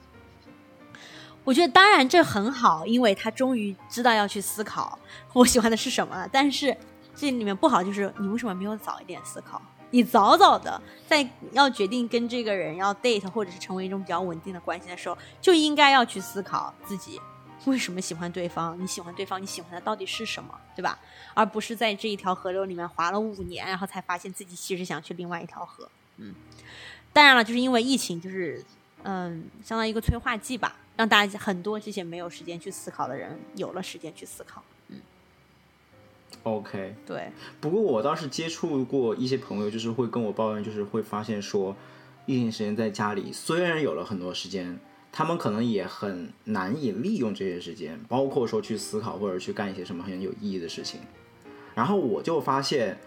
[1.44, 5.00] 我觉得当然这很好，因为他终于知道要去思考
[5.34, 6.30] 我喜欢的是什么了。
[6.32, 6.78] 但是
[7.16, 9.60] 这里面不好就是你为什么没有早一点思考？
[9.90, 17.20] 你早早的在要决定跟这个人要 date 或者是成为一种比较稳定的关系的时候，就应该要去思考自己。
[17.66, 18.78] 为什么喜欢对方？
[18.82, 21.00] 你喜欢对方，你喜欢的到底是什么，对吧？
[21.34, 25.90] 而不是在这一条河流里面划了五年，然后才发现自己其实想去另外一条河。
[26.18, 26.34] 嗯，
[27.14, 28.64] 当然了，就是因为疫情，就是
[29.04, 34.62] 嗯，相当于一个催化剂吧，让大家很多这些没有时间去思考的人有了时间去思考。
[34.90, 35.00] 嗯
[36.44, 37.32] ，OK，对。
[37.62, 41.76] 不过我倒是接触过一些朋友，就是会跟我抱怨，就是会发现说，
[42.26, 44.80] 疫情时间在家里虽然有了很多时间。
[45.16, 51.00] 他们可能也很难以利用这些时间，包括说去思考或者去干一些什么很有意义的事情。
[51.76, 52.98] 然后我就发现，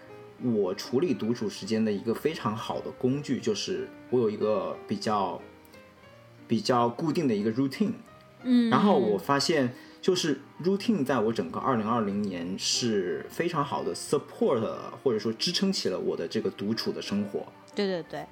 [0.41, 5.41] 我处理独处时间的一个非常好的工具，就是我有一个比较
[6.47, 7.91] 比较固定的一个 routine。
[8.43, 8.69] 嗯。
[8.69, 14.65] 然后我发现，就是 routine 在我整个二零二零年是非常好的 support，
[15.03, 17.45] 或者说支撑起了我的这个独处的生活。
[17.75, 18.25] 对对对。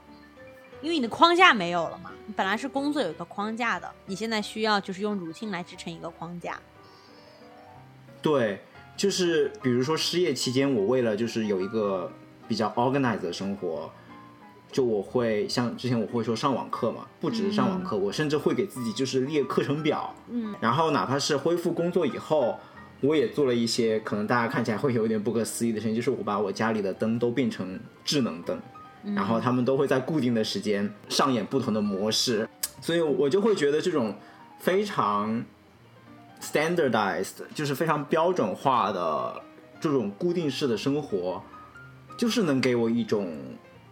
[0.86, 6.60] 因为你的框架没有了嘛，你本来是工作有一个框架的，你现在需要就是用 routine 来支撑一个框架。
[8.22, 8.62] 对，
[8.96, 12.12] 就是比如说失业期间，我为了就是有一个
[12.48, 13.92] 比较 organized 的生活，
[14.72, 22.60] 就我会像之前我会说上网课嘛，不只是上网课，我甚至会给自己就是列课程表，嗯，然后哪怕是恢复工作以后，
[23.02, 28.62] 我也做了一些可能大家看起来会有一点不可思议的事情，就是我把我家里的灯都变成智能灯，
[29.14, 32.47] 然后他们都会在固定的时间上演不同的模式，
[32.82, 34.16] 所以我就会觉得这种
[34.60, 35.43] 非常
[36.41, 39.41] standardized，就是非常标准化的
[39.80, 41.43] 这种固定式的生活，
[42.18, 43.32] 就是能给我一种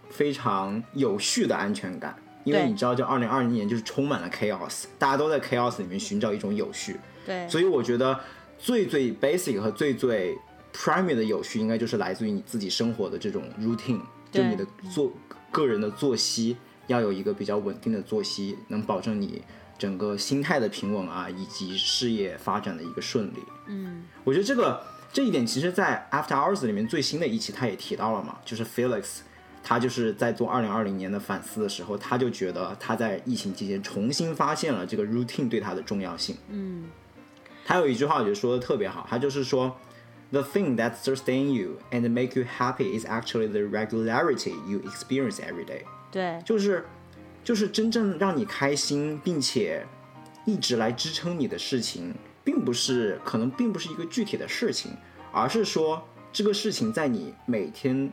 [0.10, 2.16] 非常有序的安全感。
[2.44, 7.00] 因为你知道，这二零二零年就是充满了 chaos，大家都在 chaos 里面寻找一种有序。
[7.26, 8.20] 对，所以我觉得
[8.58, 10.38] 最最 basic 和最最
[10.74, 14.02] primary 的有序，应该就是来自于你自己生活的这种 routine，
[14.34, 15.14] 就你的作
[15.52, 16.58] 个人的作息
[16.88, 19.42] 要有一个比较稳定的作息，能保证你
[19.78, 23.44] 整个心态的平稳啊，以及事业发展的一个顺利。
[23.68, 29.20] 嗯，我觉得这个这一点，其实，在 After Hours 里面最新的一期他也提到了嘛，就是 Felix。
[29.66, 36.36] 他就是在做二零二零年的反思的时候，他就觉得他在疫情期间重新发现了这个 routine 对他的重要性。
[36.50, 36.90] 嗯，
[37.64, 39.74] 他有一句话我觉得说的特别好，他就是说
[40.34, 45.64] ，The thing that sustain you and make you happy is actually the regularity you experience every
[45.64, 45.84] day。
[46.12, 46.86] 对，就是
[47.44, 49.86] 就是真正让你开心，并且
[50.48, 54.98] 一直来支撑你的事情，并不是可能并不是一个具体的事情，
[55.32, 58.12] 而是说这个事情在你每天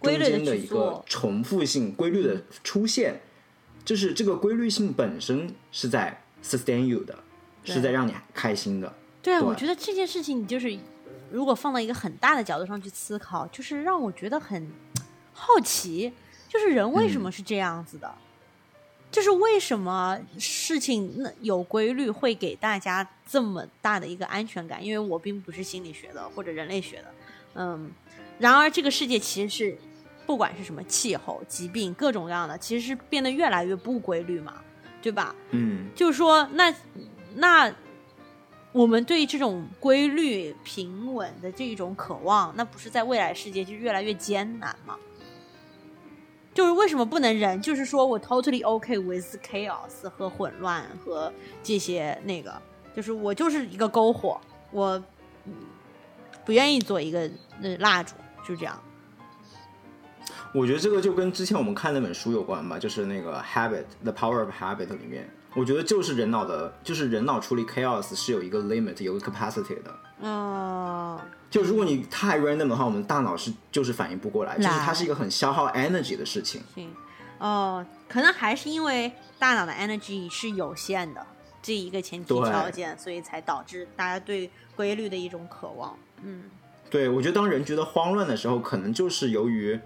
[0.00, 3.20] 中间的一个重复性、规律的出现，
[3.84, 7.18] 就是这个规律性本身是在 sustain you 的，
[7.64, 8.94] 是在让你开心的。
[9.20, 9.48] 对啊，对。
[9.48, 10.76] 我觉得这件事情，你就是
[11.32, 14.70] 如果放到一个很大的角度上去思考，就是让我觉得很
[15.32, 16.12] 好奇，
[16.48, 18.14] 就是人为什么是这样子的？
[19.10, 24.82] 就是为什么事情那有规律会给大家这么大的一个安全感？
[24.82, 27.14] 因为我并不是心理学的或者人类学的，
[27.54, 27.90] 嗯，
[28.38, 29.78] 然而这个世界其实是
[30.24, 34.54] 不管是什么气候、疾病各种各样的，其实是变得越来越不规律嘛，
[35.02, 35.34] 对吧？
[35.50, 36.74] 嗯，就是说，那
[37.34, 37.70] 那
[38.72, 44.96] 我们对这种规律、平稳的这一种渴望，那不是在未来世界就越来越艰难吗？
[46.54, 47.60] 就是为什么不能忍？
[47.60, 52.60] 就是说我 totally OK with chaos 和混乱和这些那个，
[52.94, 55.02] 就是我就是一个篝火，我
[56.44, 58.14] 不愿意做一个那蜡烛，
[58.46, 58.78] 就这样。
[60.54, 63.70] 我觉得这个就跟之前我们看那本书有关吧，就是那个《Habit》
[64.02, 69.94] 《The Power of Habit》里面，我觉得就是人脑的，就是人脑处理 chaos 是有一个 limit，有个 capacity 的。
[70.24, 71.18] 嗯、
[71.50, 76.62] 就如果你太 random 的话，我们大脑是就是反应不过来，就是它是一个很消耗 energy 的事情。
[76.74, 76.90] 行，
[77.38, 81.26] 哦，可能还是因为大脑的 energy 是有限的
[81.60, 85.98] 这一个前提条件，所以才导致大家对规律的一种渴望。
[86.22, 86.44] 嗯，
[86.88, 89.78] 对，我觉得当人觉得慌乱的时候，可能就是由于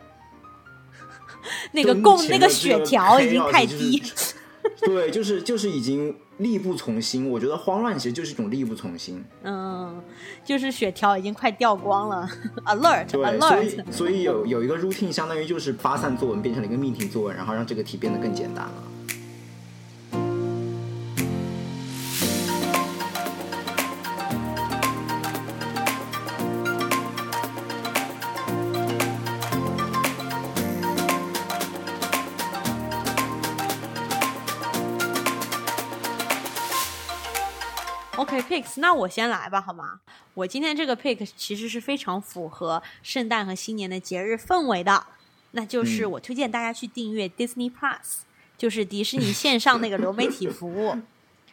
[1.72, 4.02] 那个供那个血条已经太就是低。
[4.84, 7.30] 对，就是就是已经力不从心。
[7.30, 9.24] 我觉得慌乱其实就是一种力不从心。
[9.42, 10.02] 嗯，
[10.44, 12.28] 就是血条已经快掉光了
[12.66, 13.92] ，alert 对，所 alert 以。
[13.92, 18.82] 所以有有一个 routine，相当于就是发散作文变成了一个命题作文，然后让这个题变得更简单了。
[38.56, 40.00] picks，那我先来吧，好吗？
[40.34, 45.06] 我今天这个 pick 其实是非常符合圣诞和新年的节日氛围的，
[45.52, 48.20] 那就是嗯我推荐大家去订阅 Disney Plus，
[48.56, 50.96] 就是迪士尼线上那个流媒体服务。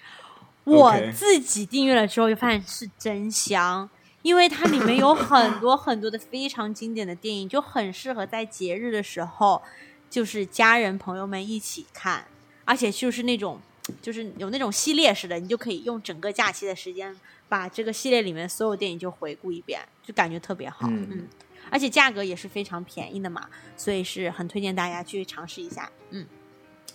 [0.64, 3.90] 我自己订阅了之后就发现是真香，
[4.22, 9.62] 因为它里面有很多很多的非常经典的电影，就很适合在节日的时候，
[10.10, 12.28] 就是家人朋友们一起看，
[12.64, 13.60] 而且就是那种。
[14.02, 17.16] 就是有那种系列式的，你就可以用整个假期的时间
[17.48, 20.88] 把这个系列里面所有电影就回顾一遍，就感觉特别好。
[20.90, 21.28] 嗯嗯，
[21.70, 23.48] 而且价格也是非常便宜的嘛，
[23.78, 25.90] 所以是很推荐大家去尝试一下。
[26.12, 26.26] 嗯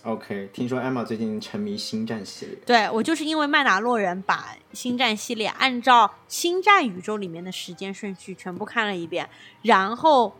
[0.03, 2.55] ，OK，听说 Emma 最近沉迷星战系列。
[2.65, 9.29] 对我就是因为曼达洛人把星战系列按照星战宇宙里面的时间顺序全部看了一遍，
[9.61, 10.35] 然后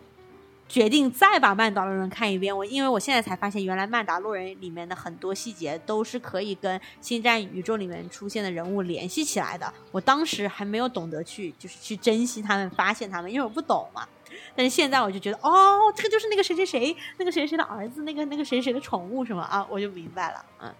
[0.69, 2.55] 决定再把曼达洛人看一遍。
[2.55, 9.73] 我因为我现在才发现，原来曼达洛人里面的很多细节都是可以跟星战宇宙里面出现的人物联系起来的。
[9.91, 14.07] 我当时还没有懂得去就是去珍惜他们、发现他们，因为我不懂嘛。
[14.55, 20.45] 但是现在我就觉得，哦，这个就是那个谁谁谁，那个谁谁的儿子，那个那个谁谁的宠物什么啊，我就明白了。
[20.61, 20.73] 嗯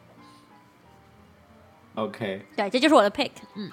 [1.95, 3.32] ，OK，对，这就是我的 pick。
[3.56, 3.72] 嗯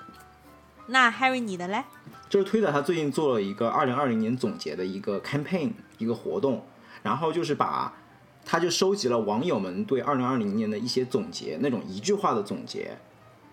[0.87, 1.85] 那 Harry 你的嘞？
[2.29, 6.65] 就是推特他最近做了一个二零二零年总结的一个 campaign 一个活动，
[7.03, 7.93] 然后就是把
[8.45, 12.97] 他就收集了网友们对二零二零年的一些总结，那种一句话的总结，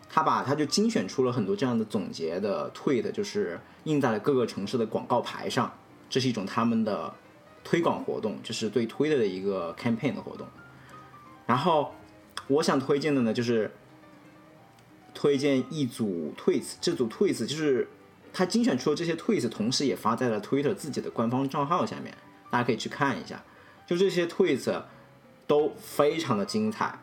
[0.10, 5.72] 他把他就精选出了很多这样的总结的 tweet，就是印在了各个城市的广告牌上，
[6.10, 7.14] 这是一种他们的
[7.64, 10.48] 推广活动，就是对推特的一个 campaign 的活动。
[11.46, 11.94] 然后
[12.48, 13.72] 我想推荐的呢，就是
[15.14, 17.88] 推荐一组 tweets，这组 tweets 就是
[18.32, 22.14] 他精选出了这些 tweets，同时也发在了 Twitter 自己的官方账号下面，
[22.50, 23.44] 大家可以去看一下。
[23.86, 24.82] 就这些 tweets
[25.46, 27.00] 都非常的精彩，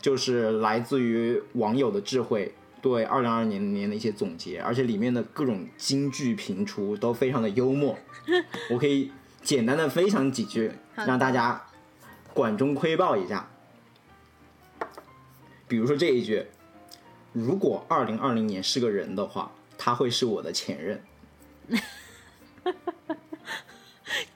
[0.00, 7.98] 就是来自于网友的智慧对二零二零年的一些总结，而且里面的各种金句频出都非常的幽默。
[8.70, 9.12] 我可以
[9.42, 11.62] 简单的分享几句，让大家
[12.32, 13.48] 管中窥豹一下。
[15.68, 16.46] 比如说这一句
[17.32, 21.02] ：“如果二零二零年是个人的话，他会是我的前任。”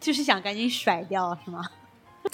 [0.01, 1.63] 就是想赶紧甩掉，是吗？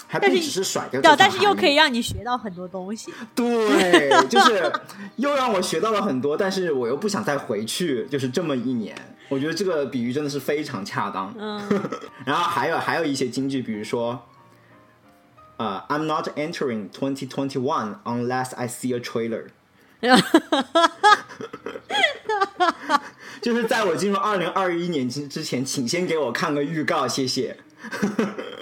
[0.06, 3.12] 还不只是甩掉，但是又可以让你学到很多东西。
[3.34, 4.72] 对， 就是
[5.16, 8.96] 又让我学到了很多，但是我又不想再回去，就是这么一年。
[9.28, 11.34] 我觉得这个比喻真的是非常恰当。
[11.38, 11.60] 嗯，
[12.24, 14.22] 然后还有还有一些金句，比如说，
[15.56, 19.46] 呃，I'm not entering twenty twenty one unless I see a trailer。
[23.40, 27.56] 就是在我进入二零二一年之之前，请先给我看个预告，谢谢。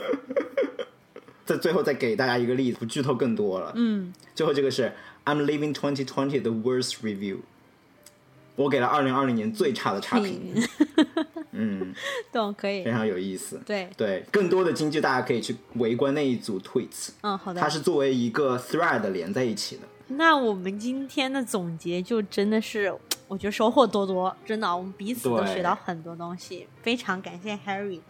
[1.44, 3.72] 在最后再给大家一个例子，不剧透更多了。
[3.74, 4.92] 嗯，最后这个是
[5.24, 7.38] I'm leaving twenty twenty the worst review。
[8.56, 10.54] 我给了二零二零年最差的差评。
[11.52, 11.94] 嗯，
[12.32, 13.60] 懂，可以，非常有意思。
[13.66, 17.10] 对对，更多的京剧大家可以去围观那一组 tweets。
[17.22, 17.60] 嗯，好的。
[17.60, 19.82] 它是作为一个 thread 连在一起的。
[20.12, 22.92] 那我们今天的总结就真的是，
[23.28, 28.00] 我觉得收获多多，真的，我们彼此都学到很多东西，非常感谢 Harry，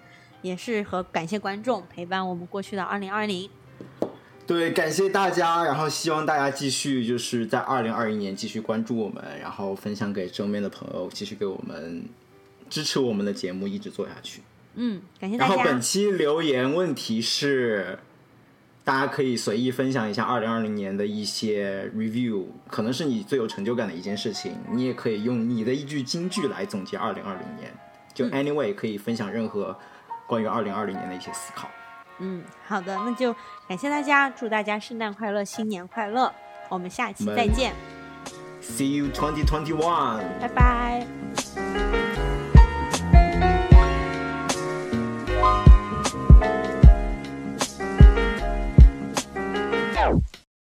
[0.40, 3.50] 也是和感谢观众陪伴我们过去的二零二零。
[4.46, 12.04] 对，感谢大家，然后希望大家继续就是在二零二一年继续关注我们，然后分享给周边的朋友，继续给我们
[12.70, 14.40] 支持我们的节目一直做下去。
[14.74, 15.54] 嗯，感谢大家。
[15.54, 17.98] 然后本期留言问题是。
[18.82, 24.56] 大家可以随意分享一下二零二零年的一些 review，可能是你最有成就感的一件事情。
[24.70, 27.72] 你也可以用你的一句金句来总结二零二零年。
[28.12, 29.78] 就 anyway 可以分享任何
[30.26, 31.68] 关于二零二零年的一些思考。
[32.18, 33.34] 嗯，好的，那就
[33.68, 36.32] 感谢大家，祝大家圣诞快乐，新年快乐，
[36.68, 37.72] 我们下期再见。
[38.60, 40.22] See you twenty twenty one。
[40.40, 42.09] 拜拜。